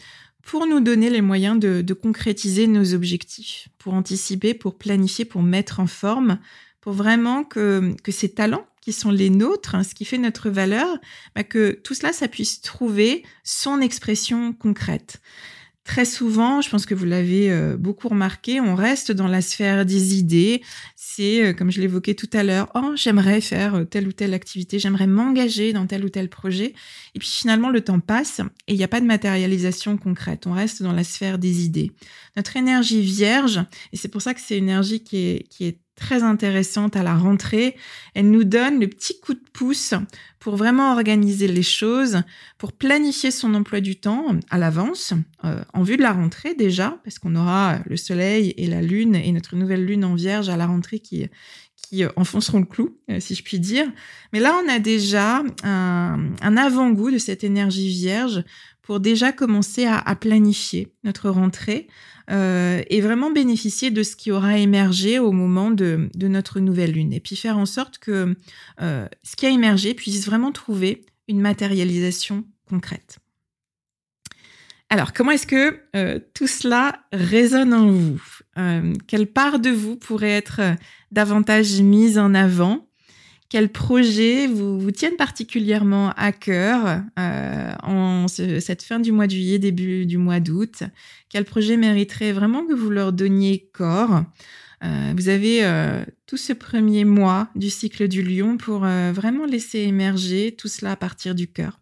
pour 0.41 0.65
nous 0.65 0.79
donner 0.79 1.11
les 1.11 1.21
moyens 1.21 1.59
de, 1.59 1.81
de, 1.81 1.93
concrétiser 1.93 2.65
nos 2.65 2.95
objectifs, 2.95 3.69
pour 3.77 3.93
anticiper, 3.93 4.55
pour 4.55 4.79
planifier, 4.79 5.23
pour 5.23 5.43
mettre 5.43 5.79
en 5.79 5.85
forme, 5.85 6.39
pour 6.81 6.93
vraiment 6.93 7.43
que, 7.43 7.93
que 8.03 8.11
ces 8.11 8.29
talents 8.29 8.65
qui 8.89 8.93
sont 8.99 9.11
les 9.11 9.29
nôtres, 9.29 9.75
hein, 9.75 9.83
ce 9.83 9.93
qui 9.93 10.03
fait 10.03 10.17
notre 10.17 10.49
valeur, 10.49 10.97
bah 11.35 11.43
que 11.43 11.79
tout 11.83 11.93
cela, 11.93 12.11
ça 12.11 12.27
puisse 12.27 12.59
trouver 12.61 13.23
son 13.43 13.81
expression 13.81 14.51
concrète. 14.51 15.21
Très 15.83 16.05
souvent, 16.05 16.61
je 16.61 16.69
pense 16.71 16.87
que 16.87 16.95
vous 16.95 17.05
l'avez 17.05 17.51
euh, 17.51 17.77
beaucoup 17.77 18.09
remarqué, 18.09 18.59
on 18.59 18.73
reste 18.73 19.11
dans 19.11 19.27
la 19.27 19.41
sphère 19.41 19.85
des 19.85 20.17
idées. 20.17 20.63
C'est, 20.95 21.43
euh, 21.43 21.53
comme 21.53 21.71
je 21.71 21.81
l'évoquais 21.81 22.15
tout 22.15 22.29
à 22.33 22.41
l'heure, 22.43 22.71
oh, 22.73 22.93
j'aimerais 22.95 23.41
faire 23.41 23.75
euh, 23.75 23.83
telle 23.85 24.07
ou 24.07 24.11
telle 24.11 24.33
activité, 24.33 24.79
j'aimerais 24.79 25.07
m'engager 25.07 25.71
dans 25.71 25.85
tel 25.85 26.03
ou 26.03 26.09
tel 26.09 26.27
projet. 26.27 26.73
Et 27.13 27.19
puis 27.19 27.29
finalement, 27.29 27.69
le 27.69 27.81
temps 27.81 27.99
passe 27.99 28.41
et 28.67 28.73
il 28.73 28.77
n'y 28.77 28.83
a 28.83 28.87
pas 28.87 29.01
de 29.01 29.05
matérialisation 29.05 29.97
concrète. 29.97 30.47
On 30.47 30.53
reste 30.53 30.81
dans 30.81 30.93
la 30.93 31.03
sphère 31.03 31.37
des 31.37 31.63
idées. 31.63 31.91
Notre 32.35 32.57
énergie 32.57 33.01
vierge, 33.01 33.59
et 33.93 33.97
c'est 33.97 34.09
pour 34.09 34.23
ça 34.23 34.33
que 34.33 34.41
c'est 34.41 34.57
une 34.57 34.65
énergie 34.65 35.03
qui 35.03 35.17
est, 35.17 35.47
qui 35.49 35.65
est 35.65 35.79
très 35.99 36.23
intéressante 36.23 36.95
à 36.95 37.03
la 37.03 37.15
rentrée. 37.15 37.75
Elle 38.15 38.31
nous 38.31 38.43
donne 38.43 38.79
le 38.79 38.87
petit 38.87 39.19
coup 39.19 39.33
de 39.33 39.43
pouce 39.53 39.93
pour 40.39 40.55
vraiment 40.55 40.93
organiser 40.93 41.47
les 41.47 41.63
choses, 41.63 42.23
pour 42.57 42.71
planifier 42.71 43.29
son 43.29 43.53
emploi 43.53 43.81
du 43.81 43.97
temps 43.97 44.25
à 44.49 44.57
l'avance, 44.57 45.13
euh, 45.43 45.61
en 45.73 45.83
vue 45.83 45.97
de 45.97 46.01
la 46.01 46.13
rentrée 46.13 46.55
déjà, 46.55 46.97
parce 47.03 47.19
qu'on 47.19 47.35
aura 47.35 47.79
le 47.85 47.97
soleil 47.97 48.53
et 48.57 48.67
la 48.67 48.81
lune 48.81 49.15
et 49.15 49.31
notre 49.31 49.55
nouvelle 49.55 49.85
lune 49.85 50.05
en 50.05 50.15
vierge 50.15 50.49
à 50.49 50.57
la 50.57 50.65
rentrée 50.65 50.99
qui, 50.99 51.27
qui 51.75 52.03
enfonceront 52.15 52.59
le 52.59 52.65
clou, 52.65 52.97
euh, 53.11 53.19
si 53.19 53.35
je 53.35 53.43
puis 53.43 53.59
dire. 53.59 53.91
Mais 54.31 54.39
là, 54.39 54.55
on 54.63 54.69
a 54.69 54.79
déjà 54.79 55.43
un, 55.63 56.31
un 56.41 56.57
avant-goût 56.57 57.11
de 57.11 57.17
cette 57.17 57.43
énergie 57.43 57.89
vierge 57.89 58.43
pour 58.89 58.99
déjà 58.99 59.31
commencer 59.31 59.85
à, 59.85 60.15
planifier 60.15 60.87
notre 61.03 61.29
rentrée 61.29 61.85
euh, 62.31 62.81
et 62.89 63.01
vraiment 63.01 63.29
bénéficier 63.29 63.91
de 63.91 64.01
ce 64.01 64.15
qui 64.15 64.31
aura 64.31 64.57
émergé 64.57 65.19
au 65.19 65.31
moment 65.31 65.69
de, 65.69 66.09
notre 66.15 66.59
nouvelle 66.59 66.93
lune. 66.93 67.13
Et 67.13 67.19
puis 67.19 67.35
faire 67.35 67.59
en 67.59 67.67
sorte 67.67 67.99
que 67.99 68.35
euh, 68.81 69.07
ce 69.21 69.35
qui 69.35 69.45
a 69.45 69.49
émergé 69.49 69.93
puisse 69.93 70.25
vraiment 70.25 70.51
trouver 70.51 71.05
une 71.27 71.39
matérialisation 71.39 72.45
concrète. 72.67 73.19
Alors, 74.89 75.13
comment 75.13 75.29
est-ce 75.29 75.45
que 75.45 75.81
euh, 75.95 76.17
tout 76.33 76.47
cela 76.47 76.99
résonne 77.13 77.75
en 77.75 77.91
vous? 77.91 78.23
Quelle 79.05 79.27
part 79.27 79.59
de 79.59 79.69
vous 79.69 79.97
pourrait 79.97 80.31
être 80.31 80.61
davantage 81.11 81.79
mise 81.79 82.17
en 82.17 82.33
avant? 82.33 82.88
Quels 83.49 83.69
projets 83.69 84.45
vous, 84.45 84.79
vous 84.79 84.91
tiennent 84.91 85.15
particulièrement 85.15 86.11
à 86.11 86.31
cœur 86.31 87.01
euh, 87.17 87.73
en 87.81 88.27
ce, 88.27 88.59
cette 88.59 88.83
fin 88.83 88.99
du 88.99 89.11
mois 89.11 89.25
de 89.25 89.31
juillet, 89.31 89.57
début 89.57 90.05
du 90.05 90.17
mois 90.17 90.39
d'août? 90.39 90.83
Quels 91.29 91.45
projets 91.45 91.75
mériteraient 91.75 92.31
vraiment 92.31 92.65
que 92.65 92.73
vous 92.73 92.91
leur 92.91 93.11
donniez 93.11 93.69
corps? 93.73 94.23
Euh, 94.83 95.13
Vous 95.17 95.29
avez 95.29 95.65
euh, 95.65 96.05
tout 96.27 96.37
ce 96.37 96.53
premier 96.53 97.05
mois 97.05 97.49
du 97.55 97.71
cycle 97.71 98.07
du 98.07 98.21
lion 98.21 98.57
pour 98.57 98.85
euh, 98.85 99.11
vraiment 99.11 99.45
laisser 99.45 99.79
émerger 99.79 100.55
tout 100.55 100.67
cela 100.67 100.91
à 100.91 100.95
partir 100.95 101.33
du 101.33 101.47
cœur. 101.47 101.79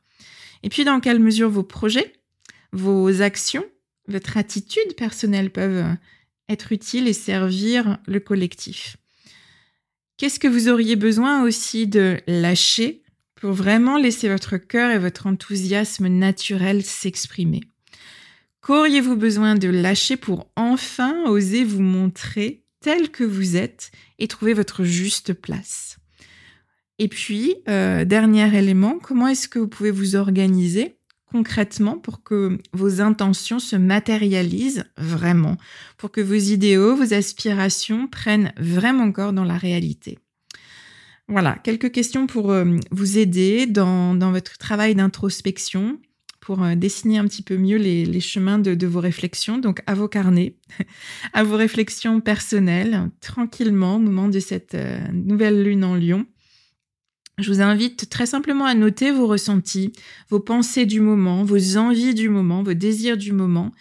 Et 0.64 0.70
puis 0.70 0.86
dans 0.86 1.02
quelle 1.02 1.20
mesure 1.20 1.50
vos 1.50 1.64
projets, 1.64 2.14
vos 2.72 3.22
actions, 3.22 3.66
votre 4.08 4.38
attitude 4.38 4.96
personnelle 4.96 5.52
peuvent 5.52 5.86
être 6.48 6.72
utiles 6.72 7.10
et 7.10 7.14
servir 7.14 7.98
le 8.08 8.22
collectif? 8.22 8.98
Qu'est-ce 10.18 10.40
que 10.40 10.48
vous 10.48 10.68
auriez 10.68 10.96
besoin 10.96 11.44
aussi 11.44 11.86
de 11.86 12.20
lâcher 12.26 13.04
pour 13.36 13.52
vraiment 13.54 13.98
laisser 13.98 14.30
votre 14.30 14.58
cœur 14.58 14.90
et 14.90 14.98
votre 14.98 15.28
enthousiasme 15.28 16.08
naturel 16.08 16.84
s'exprimer? 16.84 17.62
Qu'auriez-vous 18.62 19.16
besoin 19.16 19.54
de 19.54 19.68
lâcher 19.68 20.18
pour 20.18 20.52
enfin 20.56 21.24
oser 21.28 21.64
vous 21.64 21.84
montrer 21.84 22.64
tel 22.82 23.12
que 23.12 23.24
vous 23.24 23.58
êtes 23.58 23.92
et 24.18 24.28
trouver 24.28 24.56
votre 24.56 24.84
juste 24.84 25.34
place? 25.34 25.98
Et 26.98 27.10
puis, 27.10 27.56
euh, 27.70 28.04
dernier 28.04 28.58
élément, 28.58 28.98
comment 28.98 29.28
est-ce 29.28 29.48
que 29.48 29.60
vous 29.60 29.68
pouvez 29.68 29.92
vous 29.92 30.16
organiser 30.16 30.98
concrètement 31.32 31.98
pour 31.98 32.24
que 32.24 32.58
vos 32.74 33.02
intentions 33.02 33.60
se 33.60 33.76
matérialisent 33.76 34.86
vraiment, 34.98 35.58
pour 35.98 36.12
que 36.12 36.22
vos 36.22 36.34
idéaux, 36.34 36.96
vos 36.96 37.14
aspirations 37.14 38.08
prennent 38.08 38.54
vraiment 38.58 39.12
corps 39.12 39.34
dans 39.34 39.44
la 39.44 39.58
réalité. 39.58 40.20
Voilà, 41.28 41.58
quelques 41.64 41.92
questions 41.92 42.26
pour 42.26 42.52
euh, 42.52 42.78
vous 42.92 43.18
aider 43.18 43.66
dans, 43.66 44.16
dans, 44.16 44.32
votre 44.32 44.58
travail 44.58 44.96
d'introspection, 44.96 46.00
pour 46.40 46.64
euh, 46.64 46.76
dessiner 46.76 47.18
un 47.18 47.26
petit 47.26 47.42
peu 47.42 47.58
mieux 47.58 47.76
les, 47.76 48.06
les 48.06 48.22
chemins 48.22 48.60
de, 48.60 48.88
vos 48.88 49.02
réflexions, 49.02 49.58
donc 49.58 49.82
à 49.86 49.94
vos 49.94 50.08
carnets, 50.08 50.56
à 51.34 51.44
vos 51.44 51.58
réflexions 51.58 52.22
personnelles, 52.22 53.10
tranquillement 53.20 53.98
au 53.98 54.00
moment 54.00 54.30
de 54.30 54.40
cette 54.40 54.74
euh, 54.74 55.06
nouvelle 55.12 55.62
lune 55.62 55.84
en 55.84 55.96
lion. 55.96 56.26
Je 57.40 57.52
vous 57.52 57.62
invite 57.62 58.10
très 58.10 58.26
simplement 58.26 58.66
à 58.66 58.74
noter 58.74 59.12
vos 59.12 59.28
ressentis, 59.28 59.94
vos 60.30 60.40
pensées 60.40 60.88
du 60.88 61.02
moment, 61.02 61.44
vos 61.44 61.78
envies 61.78 62.16
du 62.16 62.30
moment, 62.30 62.64
vos 62.64 62.74
désirs 62.74 63.16
du 63.16 63.32
moment, 63.32 63.72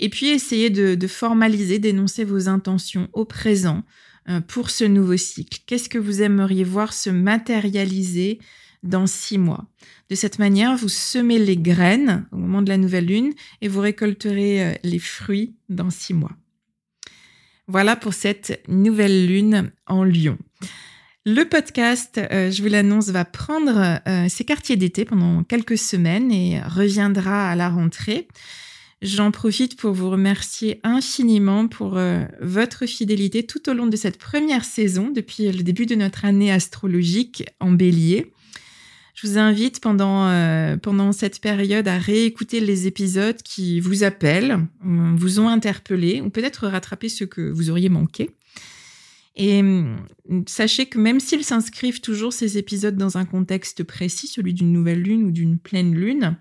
et 0.00 0.08
puis 0.08 0.26
essayer 0.26 0.68
de, 0.68 1.06
formaliser, 1.06 1.78
d'énoncer 1.78 2.24
vos 2.24 2.48
intentions 2.48 3.08
au 3.12 3.24
présent 3.24 3.84
euh, 4.28 4.40
pour 4.40 4.68
ce 4.68 4.82
nouveau 4.82 5.16
cycle. 5.16 5.60
Qu'est-ce 5.64 5.88
que 5.88 5.98
vous 5.98 6.22
aimeriez 6.22 6.64
voir 6.64 6.92
se 6.92 7.08
matérialiser 7.08 8.40
dans 8.82 9.06
six 9.06 9.38
mois? 9.38 9.64
De 10.10 10.16
cette 10.16 10.40
manière, 10.40 10.76
vous 10.76 10.88
semez 10.88 11.38
les 11.38 11.56
graines 11.56 12.26
au 12.32 12.36
moment 12.36 12.62
de 12.62 12.68
la 12.68 12.78
nouvelle 12.78 13.06
lune 13.06 13.32
et 13.60 13.68
vous 13.68 13.80
récolterez 13.80 14.64
euh, 14.64 14.74
les 14.82 14.98
fruits 14.98 15.54
dans 15.68 15.90
six 15.90 16.14
mois. 16.14 16.32
Voilà 17.68 17.94
pour 17.94 18.12
cette 18.12 18.60
nouvelle 18.66 19.28
lune 19.28 19.70
en 19.86 20.02
lion. 20.02 20.36
Le 21.26 21.44
podcast, 21.44 22.18
euh, 22.18 22.50
je 22.50 22.62
vous 22.62 22.68
l'annonce, 22.68 23.08
va 23.08 23.24
prendre 23.24 23.98
euh, 24.06 24.28
ses 24.28 24.44
quartiers 24.44 24.76
d'été 24.76 25.06
pendant 25.06 25.42
quelques 25.42 25.78
semaines 25.78 26.30
et 26.30 26.60
reviendra 26.60 27.48
à 27.48 27.56
la 27.56 27.70
rentrée. 27.70 28.28
J'en 29.00 29.30
profite 29.30 29.78
pour 29.78 29.94
vous 29.94 30.10
remercier 30.10 30.80
infiniment 30.82 31.66
pour 31.66 31.96
euh, 31.96 32.24
votre 32.42 32.84
fidélité 32.84 33.42
tout 33.42 33.70
au 33.70 33.72
long 33.72 33.86
de 33.86 33.96
cette 33.96 34.18
première 34.18 34.66
saison, 34.66 35.08
depuis 35.08 35.50
le 35.50 35.62
début 35.62 35.86
de 35.86 35.94
notre 35.94 36.26
année 36.26 36.52
astrologique 36.52 37.46
en 37.58 37.72
bélier. 37.72 38.30
Je 39.14 39.26
vous 39.26 39.38
invite 39.38 39.80
pendant, 39.80 40.28
pendant 40.82 41.12
cette 41.12 41.40
période 41.40 41.86
à 41.86 41.98
réécouter 41.98 42.58
les 42.58 42.88
épisodes 42.88 43.40
qui 43.42 43.78
vous 43.78 44.02
appellent, 44.02 44.58
vous 44.82 45.38
ont 45.38 45.48
interpellé, 45.48 46.20
ou 46.20 46.30
peut-être 46.30 46.66
rattraper 46.66 47.08
ceux 47.08 47.26
que 47.26 47.48
vous 47.48 47.70
auriez 47.70 47.88
manqué. 47.88 48.30
Et 49.36 49.62
sachez 50.46 50.86
que 50.86 50.98
même 50.98 51.18
s'ils 51.18 51.44
s'inscrivent 51.44 52.00
toujours 52.00 52.32
ces 52.32 52.56
épisodes 52.56 52.96
dans 52.96 53.18
un 53.18 53.24
contexte 53.24 53.82
précis, 53.82 54.28
celui 54.28 54.54
d'une 54.54 54.72
nouvelle 54.72 55.02
lune 55.02 55.24
ou 55.24 55.30
d'une 55.32 55.58
pleine 55.58 55.94
lune, 55.94 56.36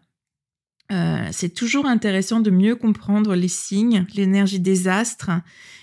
euh, 0.91 1.27
c'est 1.31 1.53
toujours 1.53 1.85
intéressant 1.85 2.39
de 2.39 2.51
mieux 2.51 2.75
comprendre 2.75 3.35
les 3.35 3.47
signes, 3.47 4.05
l'énergie 4.15 4.59
des 4.59 4.87
astres 4.87 5.31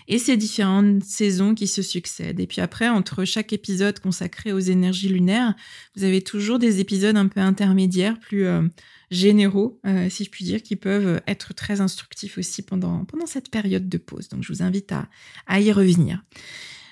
et 0.07 0.19
ces 0.19 0.37
différentes 0.37 1.03
saisons 1.03 1.55
qui 1.55 1.67
se 1.67 1.83
succèdent. 1.83 2.39
Et 2.39 2.47
puis 2.47 2.61
après, 2.61 2.89
entre 2.89 3.25
chaque 3.25 3.53
épisode 3.53 3.99
consacré 3.99 4.53
aux 4.53 4.61
énergies 4.61 5.09
lunaires, 5.09 5.55
vous 5.97 6.05
avez 6.05 6.21
toujours 6.21 6.59
des 6.59 6.81
épisodes 6.81 7.17
un 7.17 7.29
peu 7.29 7.41
intermédiaires, 7.41 8.21
plus 8.21 8.45
euh, 8.45 8.63
généraux, 9.11 9.81
euh, 9.87 10.09
si 10.11 10.25
je 10.25 10.31
puis 10.31 10.45
dire, 10.45 10.63
qui 10.63 10.77
peuvent 10.77 11.21
être 11.27 11.55
très 11.55 11.81
instructifs 11.81 12.39
aussi 12.39 12.63
pendant, 12.63 13.05
pendant 13.05 13.27
cette 13.27 13.51
période 13.51 13.89
de 13.89 13.99
pause. 13.99 14.29
Donc 14.29 14.43
je 14.43 14.53
vous 14.53 14.63
invite 14.63 14.93
à, 14.93 15.09
à 15.47 15.61
y 15.61 15.73
revenir. 15.73 16.23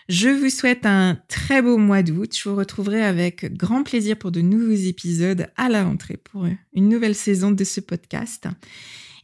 Je 0.09 0.31
vous 0.31 0.49
souhaite 0.49 0.87
un 0.87 1.19
très 1.29 1.61
beau 1.61 1.77
mois 1.77 2.03
d'août. 2.03 2.35
Je 2.35 2.49
vous 2.49 2.57
retrouverai 2.57 3.03
avec 3.03 3.55
grand 3.55 3.83
plaisir 3.83 4.17
pour 4.17 4.31
de 4.31 4.41
nouveaux 4.41 4.73
épisodes 4.73 5.49
à 5.57 5.69
la 5.69 5.85
rentrée 5.85 6.17
pour 6.17 6.47
une 6.73 6.89
nouvelle 6.89 7.15
saison 7.15 7.51
de 7.51 7.63
ce 7.63 7.83
podcast. 7.83 8.49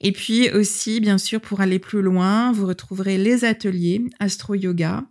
Et 0.02 0.12
puis 0.12 0.50
aussi, 0.50 1.00
bien 1.00 1.16
sûr, 1.16 1.40
pour 1.40 1.62
aller 1.62 1.78
plus 1.78 2.02
loin, 2.02 2.52
vous 2.52 2.66
retrouverez 2.66 3.16
les 3.16 3.46
ateliers 3.46 4.02
Astro 4.20 4.54
Yoga, 4.54 5.04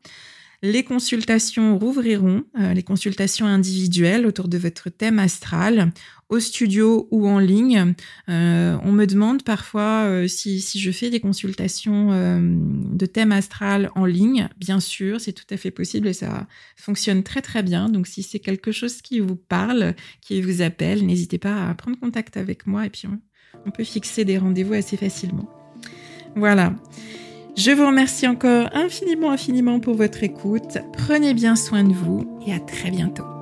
les 0.63 0.83
consultations 0.85 1.77
rouvriront, 1.77 2.45
euh, 2.57 2.73
les 2.73 2.83
consultations 2.83 3.45
individuelles 3.45 4.25
autour 4.25 4.47
de 4.47 4.57
votre 4.57 4.89
thème 4.89 5.19
astral, 5.19 5.91
au 6.29 6.39
studio 6.39 7.09
ou 7.11 7.27
en 7.27 7.37
ligne. 7.37 7.93
Euh, 8.29 8.77
on 8.81 8.93
me 8.93 9.05
demande 9.05 9.43
parfois 9.43 10.05
euh, 10.05 10.27
si, 10.27 10.61
si, 10.61 10.79
je 10.79 10.89
fais 10.91 11.09
des 11.09 11.19
consultations 11.19 12.11
de 12.41 13.05
thème 13.05 13.33
astral 13.33 13.91
en 13.95 14.05
ligne. 14.05 14.47
Bien 14.57 14.79
sûr, 14.79 15.19
c'est 15.19 15.33
tout 15.33 15.45
à 15.49 15.57
fait 15.57 15.69
possible 15.69 16.07
et 16.07 16.13
ça 16.13 16.47
fonctionne 16.77 17.23
très 17.23 17.41
très 17.41 17.61
bien. 17.61 17.89
Donc 17.89 18.07
si 18.07 18.23
c'est 18.23 18.39
quelque 18.39 18.71
chose 18.71 19.01
qui 19.01 19.19
vous 19.19 19.35
parle, 19.35 19.93
qui 20.21 20.41
vous 20.41 20.61
appelle, 20.61 21.05
n'hésitez 21.05 21.39
pas 21.39 21.67
à 21.67 21.73
prendre 21.75 21.99
contact 21.99 22.37
avec 22.37 22.67
moi 22.67 22.85
et 22.85 22.89
puis 22.89 23.05
on, 23.07 23.19
on 23.65 23.71
peut 23.71 23.83
fixer 23.83 24.23
des 24.23 24.37
rendez-vous 24.37 24.73
assez 24.73 24.95
facilement. 24.95 25.49
Voilà. 26.37 26.73
Je 27.55 27.71
vous 27.71 27.85
remercie 27.85 28.27
encore 28.27 28.69
infiniment, 28.73 29.31
infiniment 29.31 29.79
pour 29.79 29.95
votre 29.95 30.23
écoute. 30.23 30.79
Prenez 30.93 31.33
bien 31.33 31.55
soin 31.55 31.83
de 31.83 31.93
vous 31.93 32.39
et 32.47 32.53
à 32.53 32.59
très 32.59 32.89
bientôt. 32.89 33.32